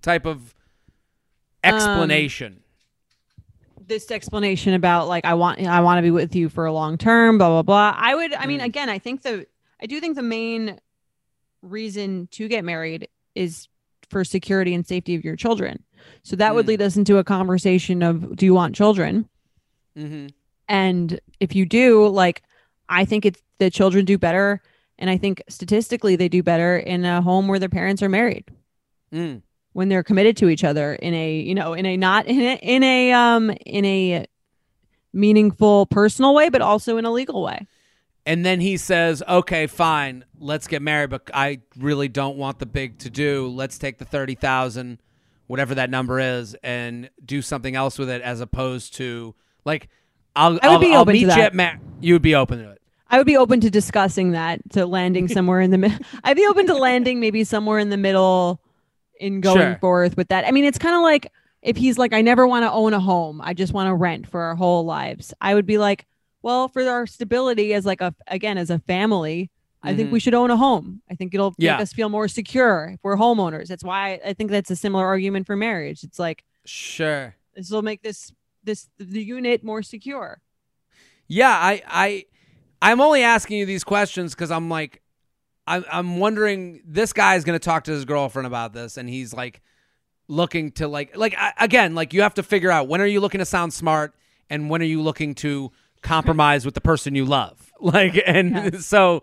type 0.02 0.26
of 0.26 0.54
explanation? 1.63 2.62
this 3.88 4.10
explanation 4.10 4.74
about 4.74 5.08
like 5.08 5.26
I 5.26 5.36
want 5.36 5.60
I 5.60 5.82
want 5.82 6.00
to 6.00 6.02
be 6.02 6.10
with 6.10 6.36
you 6.36 6.50
for 6.50 6.65
a 6.65 6.74
long 6.74 6.98
term, 6.98 7.38
blah 7.38 7.50
blah 7.50 7.62
blah. 7.62 7.93
I 7.95 8.15
would 8.15 8.34
I 8.34 8.48
mean 8.48 8.60
Mm. 8.60 8.65
again, 8.65 8.89
I 8.89 8.98
think 8.98 9.21
the 9.21 9.45
I 9.80 9.86
do 9.86 10.00
think 10.00 10.15
the 10.15 10.24
main 10.24 10.80
reason 11.62 12.28
to 12.32 12.48
get 12.48 12.65
married 12.65 13.08
is 13.36 13.67
for 14.10 14.24
security 14.24 14.74
and 14.74 14.88
safety 14.88 15.13
of 15.13 15.24
your 15.24 15.36
children. 15.36 15.84
So 16.24 16.36
that 16.38 16.56
would 16.56 16.65
Mm. 16.65 16.69
lead 16.69 16.82
us 16.82 16.98
into 16.98 17.17
a 17.19 17.24
conversation 17.24 18.02
of 18.02 18.36
do 18.36 18.45
you 18.48 18.56
want 18.56 18.76
children? 18.76 19.30
mm-hmm. 19.95 20.28
And 20.67 21.19
if 21.39 21.56
you 21.56 21.65
do, 21.65 22.08
like 22.08 22.43
I 22.89 23.06
think 23.06 23.25
it's 23.25 23.41
the 23.60 23.69
children 23.69 24.06
do 24.06 24.17
better 24.17 24.62
and 24.97 25.10
I 25.10 25.17
think 25.17 25.43
statistically 25.49 26.15
they 26.15 26.30
do 26.30 26.43
better 26.43 26.78
in 26.78 27.06
a 27.06 27.21
home 27.21 27.47
where 27.47 27.60
their 27.60 27.69
parents 27.69 28.01
are 28.04 28.10
married 28.10 28.45
mm. 29.13 29.41
when 29.73 29.89
they're 29.89 30.04
committed 30.04 30.38
to 30.38 30.49
each 30.49 30.63
other 30.63 30.95
in 30.95 31.13
a 31.13 31.36
you 31.38 31.56
know 31.56 31.73
in 31.73 31.86
a 31.86 31.97
not 31.97 32.25
in 32.28 32.41
a 32.41 32.56
in 32.62 32.84
a 32.84 33.12
um 33.12 33.51
in 33.65 33.86
a 33.86 34.25
meaningful 35.13 35.86
personal 35.86 36.34
way 36.34 36.49
but 36.49 36.62
also 36.62 36.97
in 36.97 37.06
a 37.06 37.12
legal 37.12 37.41
way 37.41 37.65
And 38.25 38.43
then 38.43 38.60
he 38.60 38.78
says, 38.78 39.21
"Okay, 39.28 39.67
fine, 39.67 40.25
let's 40.39 40.67
get 40.67 40.82
married, 40.82 41.12
but 41.12 41.30
I 41.32 41.62
really 41.78 42.08
don't 42.08 42.38
want 42.38 42.58
the 42.58 42.65
big 42.65 42.97
to 42.99 43.10
do. 43.12 43.47
Let's 43.47 43.78
take 43.78 43.99
the 43.99 44.06
thirty 44.06 44.34
thousand, 44.34 44.99
whatever 45.45 45.75
that 45.75 45.91
number 45.91 46.19
is, 46.19 46.56
and 46.63 47.12
do 47.23 47.43
something 47.43 47.75
else 47.75 47.99
with 47.99 48.10
it, 48.10 48.23
as 48.23 48.41
opposed 48.41 48.95
to 48.95 49.36
like." 49.63 49.89
I'll, 50.36 50.52
I 50.52 50.52
would 50.54 50.63
I'll, 50.63 50.80
be 50.80 50.93
I'll 50.93 51.02
open 51.02 51.15
to 51.15 51.28
that. 51.28 51.54
ma- 51.54 51.74
you 52.02 52.13
would 52.13 52.21
be 52.21 52.36
open 52.36 52.60
to 52.60 52.71
it. 52.71 52.82
i 53.10 53.17
would 53.17 53.26
be 53.28 53.38
open 53.38 53.60
to 53.62 53.69
discussing 53.69 54.32
that 54.32 54.60
to 54.71 54.86
landing 54.86 55.28
somewhere 55.38 55.62
in 55.62 55.71
the 55.71 55.78
middle 55.78 55.98
i'd 56.24 56.36
be 56.36 56.45
open 56.48 56.67
to 56.67 56.74
landing 56.76 57.19
maybe 57.19 57.43
somewhere 57.43 57.80
in 57.80 57.89
the 57.89 57.98
middle 57.98 58.60
in 59.19 59.41
going 59.41 59.58
Sure. 59.58 59.78
forth 59.80 60.17
with 60.17 60.28
that 60.30 60.45
i 60.45 60.52
mean 60.52 60.65
it's 60.65 60.78
kind 60.78 60.95
of 60.95 61.02
like 61.02 61.32
if 61.62 61.78
he's 61.78 61.98
like 61.98 62.13
i 62.13 62.21
never 62.21 62.45
want 62.48 62.63
to 62.63 62.71
own 62.71 62.93
a 62.93 63.00
home 63.00 63.41
i 63.41 63.54
just 63.54 63.74
want 63.74 63.88
to 63.88 63.93
rent 63.95 64.28
for 64.28 64.41
our 64.41 64.56
whole 64.56 64.86
lives 64.86 65.34
i 65.41 65.54
would 65.54 65.65
be 65.65 65.78
like 65.78 66.06
well 66.41 66.67
for 66.67 66.84
our 66.88 67.08
stability 67.08 67.74
as 67.74 67.86
like 67.86 68.02
a 68.02 68.13
again 68.28 68.58
as 68.58 68.69
a 68.69 68.80
family 68.80 69.50
I 69.84 69.95
think 69.95 70.12
we 70.12 70.17
mm-hmm. 70.17 70.24
should 70.24 70.34
own 70.34 70.50
a 70.50 70.58
home. 70.58 71.04
I 71.12 71.13
think 71.13 71.36
it'll 71.36 71.54
Yeah. 71.60 71.74
make 71.74 71.82
us 71.84 71.93
feel 71.93 72.10
more 72.10 72.28
secure 72.28 72.89
if 72.95 73.00
we're 73.04 73.17
homeowners. 73.17 73.67
That's 73.67 73.84
why 73.84 74.19
I 74.26 74.34
think 74.34 74.50
that's 74.50 74.71
a 74.71 74.76
similar 74.76 75.06
argument 75.06 75.45
for 75.45 75.56
marriage. 75.56 76.04
It's 76.04 76.17
like 76.17 76.43
Sure. 76.65 77.36
this 77.56 77.69
will 77.69 77.84
make 77.84 78.02
this 78.02 78.32
this 78.65 78.89
the 78.97 79.23
unit 79.23 79.63
more 79.63 79.84
secure. 79.84 80.41
Yeah, 81.28 81.51
I 81.51 81.82
I 81.88 82.25
I'm 82.82 83.01
only 83.01 83.23
asking 83.23 83.58
you 83.58 83.65
these 83.65 83.84
questions 83.84 84.36
because 84.36 84.51
I'm 84.51 84.69
like 84.69 85.01
I'm 85.67 85.84
I'm 85.91 86.17
wondering 86.17 86.82
this 86.86 87.13
guy 87.13 87.36
is 87.36 87.43
gonna 87.43 87.60
talk 87.60 87.86
to 87.86 87.91
his 87.91 88.06
girlfriend 88.06 88.47
about 88.47 88.73
this 88.73 88.97
and 88.97 89.10
he's 89.10 89.34
like 89.34 89.62
looking 90.28 90.71
to 90.71 90.88
like 90.88 91.15
like 91.15 91.36
I, 91.38 91.54
again 91.60 91.95
like 91.95 92.13
you 92.13 92.21
have 92.21 92.34
to 92.36 92.43
figure 92.43 92.71
out 92.71 92.88
when 92.88 93.01
are 93.01 93.06
you 93.06 93.19
looking 93.19 93.39
to 93.39 93.45
sound 93.45 93.73
smart 93.73 94.15
and 94.49 94.69
when 94.69 94.82
are 94.82 94.86
you 94.86 95.01
looking 95.01 95.36
to 95.36 95.71
compromise 96.01 96.65
with 96.65 96.73
the 96.73 96.82
person 96.82 97.15
you 97.15 97.25
love? 97.25 97.71
Like 97.82 98.23
and 98.25 98.82
so 98.84 99.21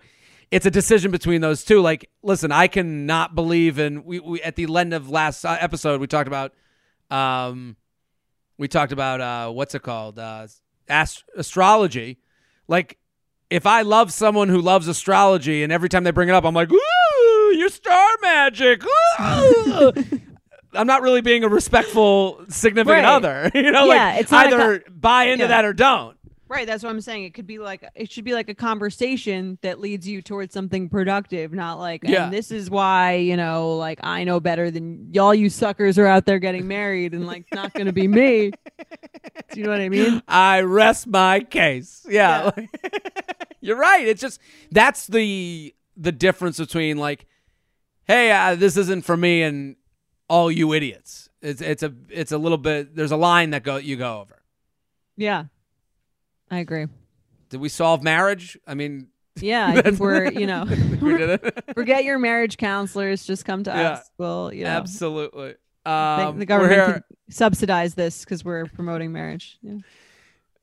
it's 0.51 0.67
a 0.67 0.71
decision 0.71 1.11
between 1.11 1.41
those 1.41 1.65
two. 1.65 1.81
Like 1.81 2.11
listen 2.23 2.53
i 2.53 2.67
cannot 2.67 3.35
believe 3.35 3.79
in 3.79 4.05
we, 4.05 4.21
we 4.21 4.43
at 4.43 4.57
the 4.57 4.67
end 4.77 4.93
of 4.93 5.09
last 5.09 5.45
uh, 5.45 5.57
episode 5.59 6.01
we 6.01 6.07
talked 6.07 6.29
about 6.29 6.53
um 7.11 7.77
we 8.59 8.69
talked 8.69 8.93
about 8.93 9.21
uh 9.21 9.51
what's 9.51 9.75
it 9.75 9.83
called 9.83 10.19
uh 10.19 10.47
ast- 10.89 11.25
astrology 11.37 12.19
like 12.69 12.99
if 13.51 13.67
i 13.67 13.83
love 13.83 14.13
someone 14.13 14.49
who 14.49 14.61
loves 14.61 14.89
astrology 14.89 15.63
and 15.63 15.73
every 15.73 15.89
time 15.89 16.05
they 16.05 16.11
bring 16.11 16.29
it 16.29 16.35
up 16.35 16.45
i'm 16.45 16.55
like 16.55 16.71
ooh 16.73 17.55
your 17.57 17.69
star 17.69 18.09
magic 18.23 18.83
ooh." 18.85 19.93
i'm 20.75 20.87
not 20.87 21.03
really 21.03 21.21
being 21.21 21.45
a 21.45 21.49
respectful 21.49 22.43
significant 22.49 23.05
Right. 23.05 23.05
other 23.05 23.51
you 23.55 23.71
know 23.71 23.85
Yeah, 23.87 24.07
like 24.13 24.21
it's 24.21 24.31
not 24.33 24.47
either 24.53 24.83
buy 24.91 25.25
into 25.25 25.47
that 25.47 25.65
or 25.65 25.73
don't 25.73 26.17
Right, 26.53 26.67
that's 26.67 26.83
what 26.85 26.91
I'm 26.91 27.01
saying. 27.01 27.25
It 27.25 27.33
could 27.33 27.47
be 27.47 27.57
like 27.57 27.83
it 27.95 28.13
should 28.13 28.27
be 28.27 28.35
like 28.35 28.51
a 28.51 28.55
conversation 28.55 29.57
that 29.63 29.81
leads 29.81 30.07
you 30.07 30.21
towards 30.21 30.53
something 30.53 30.91
productive, 30.91 31.51
not 31.55 31.79
like 31.79 32.03
Yeah. 32.05 32.25
and 32.25 32.33
this 32.33 32.51
is 32.51 32.69
why, 32.69 33.15
you 33.15 33.39
know, 33.39 33.75
like 33.79 34.01
I 34.03 34.25
know 34.25 34.39
better 34.39 34.71
than 34.71 35.09
y'all 35.15 35.35
you 35.35 35.49
suckers 35.49 35.99
are 35.99 36.07
out 36.07 36.27
there 36.27 36.39
getting 36.39 36.69
married 36.69 37.15
and 37.15 37.27
like 37.27 37.47
not 37.55 37.73
going 37.73 37.87
to 37.87 37.93
be 37.95 38.07
me. 38.07 38.51
Do 39.51 39.61
you 39.61 39.65
know 39.65 39.71
what 39.71 39.81
I 39.81 39.89
mean? 39.89 40.23
I 40.29 40.61
rest 40.61 41.07
my 41.07 41.41
case. 41.41 42.05
Yeah. 42.07 42.51
You're 43.63 43.79
right. 43.79 44.07
It's 44.07 44.21
just 44.21 44.39
that's 44.71 45.07
the 45.07 45.75
the 45.97 46.13
difference 46.13 46.59
between 46.59 46.99
like 46.99 47.25
hey, 48.05 48.31
uh, 48.31 48.57
this 48.57 48.77
isn't 48.77 49.07
for 49.07 49.17
me 49.17 49.41
and 49.43 49.77
all 50.29 50.53
you 50.53 50.75
idiots. 50.75 51.31
It's 51.41 51.63
it's 51.63 51.83
a 51.83 51.95
it's 52.11 52.31
a 52.31 52.37
little 52.37 52.59
bit 52.59 52.95
there's 52.95 53.11
a 53.11 53.17
line 53.17 53.51
that 53.53 53.63
go 53.63 53.77
you 53.77 53.97
go 53.97 54.21
over. 54.21 54.43
Yeah. 55.17 55.45
I 56.53 56.59
agree. 56.59 56.87
Did 57.49 57.61
we 57.61 57.69
solve 57.69 58.03
marriage? 58.03 58.57
I 58.67 58.75
mean, 58.75 59.09
Yeah, 59.41 59.67
I 59.67 59.81
think 59.83 59.99
we're, 59.99 60.31
you 60.31 60.47
know, 60.47 60.65
we 61.01 61.37
forget 61.75 62.05
your 62.05 62.19
marriage 62.19 62.57
counselors, 62.59 63.25
just 63.25 63.45
come 63.45 63.65
to 63.65 63.71
Yeah. 63.71 63.91
us. 63.93 64.11
Well, 64.19 64.53
you 64.53 64.65
know, 64.65 64.71
Absolutely. 64.71 65.55
the- 65.85 65.91
Um, 65.91 66.39
the 66.39 66.47
government 66.47 67.05
subsidize 67.31 67.95
this 67.95 68.25
cuz 68.25 68.45
we're 68.45 68.67
promoting 68.67 69.11
marriage. 69.13 69.59
Yeah. 69.63 69.79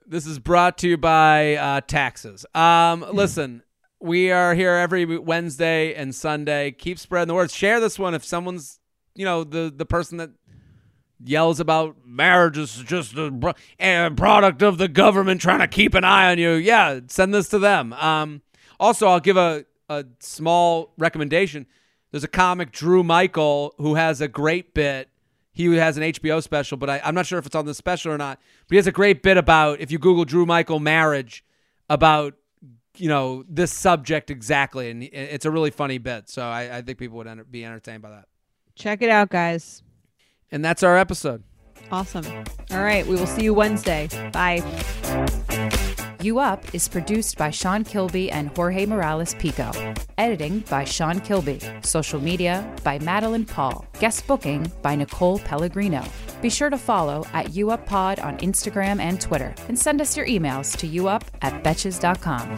This 0.08 0.26
is 0.26 0.40
brought 0.40 0.78
to 0.80 0.88
you 0.88 0.98
by 0.98 1.56
uh, 1.56 1.82
taxes. 1.82 2.46
Um, 2.56 3.06
listen, 3.12 3.62
we 4.00 4.32
are 4.32 4.54
here 4.56 4.72
every 4.76 5.06
Wednesday 5.18 5.94
and 5.94 6.16
Sunday. 6.16 6.72
Keep 6.72 7.00
spreading 7.00 7.28
the 7.28 7.34
word. 7.34 7.52
Share 7.52 7.80
this 7.82 8.00
one 8.00 8.14
if 8.16 8.24
someone's, 8.24 8.80
you 9.14 9.26
know, 9.26 9.44
the 9.44 9.74
the 9.76 9.86
person 9.86 10.18
that 10.20 10.30
yells 11.24 11.60
about 11.60 11.98
marriage 12.06 12.58
is 12.58 12.84
just 12.86 13.16
a, 13.16 13.56
a 13.80 14.12
product 14.12 14.62
of 14.62 14.78
the 14.78 14.88
government 14.88 15.42
trying 15.42 15.60
to 15.60 15.68
keep 15.68 15.94
an 15.94 16.04
eye 16.04 16.32
on 16.32 16.38
you. 16.38 16.52
Yeah, 16.52 17.00
send 17.08 17.34
this 17.34 17.50
to 17.50 17.60
them. 17.60 17.94
Um, 17.94 18.42
also, 18.80 19.08
I'll 19.08 19.20
give 19.20 19.38
a 19.38 19.66
a 19.90 20.06
small 20.20 20.94
recommendation. 20.98 21.66
There's 22.12 22.24
a 22.24 22.30
comic, 22.30 22.72
Drew 22.72 23.04
Michael, 23.04 23.74
who 23.78 23.96
has 23.96 24.22
a 24.22 24.28
great 24.28 24.74
bit. 24.74 25.10
He 25.52 25.76
has 25.76 25.98
an 25.98 26.04
HBO 26.04 26.42
special, 26.42 26.78
but 26.78 26.90
I, 26.90 27.02
I'm 27.04 27.16
not 27.16 27.26
sure 27.26 27.40
if 27.40 27.46
it's 27.46 27.56
on 27.56 27.66
the 27.66 27.74
special 27.74 28.12
or 28.12 28.18
not. 28.18 28.40
But 28.68 28.76
he 28.76 28.78
has 28.78 28.88
a 28.88 28.92
great 28.92 29.22
bit 29.24 29.36
about 29.36 29.82
if 29.82 29.92
you 29.92 29.98
Google 29.98 30.26
Drew 30.26 30.46
Michael 30.46 30.80
marriage, 30.80 31.44
about 31.90 32.36
you 32.96 33.10
know 33.10 33.44
this 33.50 33.74
subject 33.74 34.30
exactly, 34.30 34.90
and 34.90 35.04
it's 35.04 35.46
a 35.46 35.52
really 35.52 35.72
funny 35.72 35.98
bit. 35.98 36.30
So 36.30 36.44
I, 36.44 36.78
I 36.78 36.82
think 36.82 37.00
people 37.00 37.18
would 37.18 37.28
enter, 37.28 37.44
be 37.44 37.66
entertained 37.66 38.02
by 38.02 38.12
that. 38.12 38.28
Check 38.76 39.02
it 39.02 39.10
out, 39.10 39.30
guys. 39.30 39.84
And 40.52 40.64
that's 40.64 40.84
our 40.84 40.98
episode. 40.98 41.44
Awesome. 41.92 42.26
All 42.72 42.84
right, 42.84 43.06
we 43.06 43.16
will 43.16 43.28
see 43.28 43.44
you 43.44 43.54
Wednesday. 43.54 44.10
Bye. 44.32 44.64
You 46.22 46.40
Up 46.40 46.76
is 46.76 46.90
produced 46.90 47.38
by 47.38 47.50
Sean 47.50 47.86
Kilby 47.86 48.30
and 48.30 48.50
Jorge 48.50 48.86
Morales 48.86 49.36
Pico. 49.36 49.72
Editing 50.18 50.60
by 50.70 50.84
Sean 50.84 51.22
Kilby. 51.22 51.62
Social 51.82 52.20
media 52.20 52.70
by 52.84 53.00
Madeline 53.00 53.46
Paul. 53.46 53.86
Guest 54.00 54.28
booking 54.28 54.70
by 54.82 54.96
Nicole 54.96 55.40
Pellegrino. 55.40 56.04
Be 56.42 56.50
sure 56.50 56.70
to 56.70 56.78
follow 56.78 57.26
at 57.32 57.48
UUpPod 57.48 58.22
on 58.24 58.38
Instagram 58.40 59.00
and 59.00 59.22
Twitter. 59.22 59.56
And 59.70 59.80
send 59.80 60.02
us 60.02 60.18
your 60.18 60.26
emails 60.28 60.76
to 60.78 60.88
uup 60.90 61.24
at 61.42 61.64
betches.com. 61.64 62.58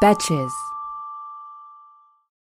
Betches. 0.00 0.69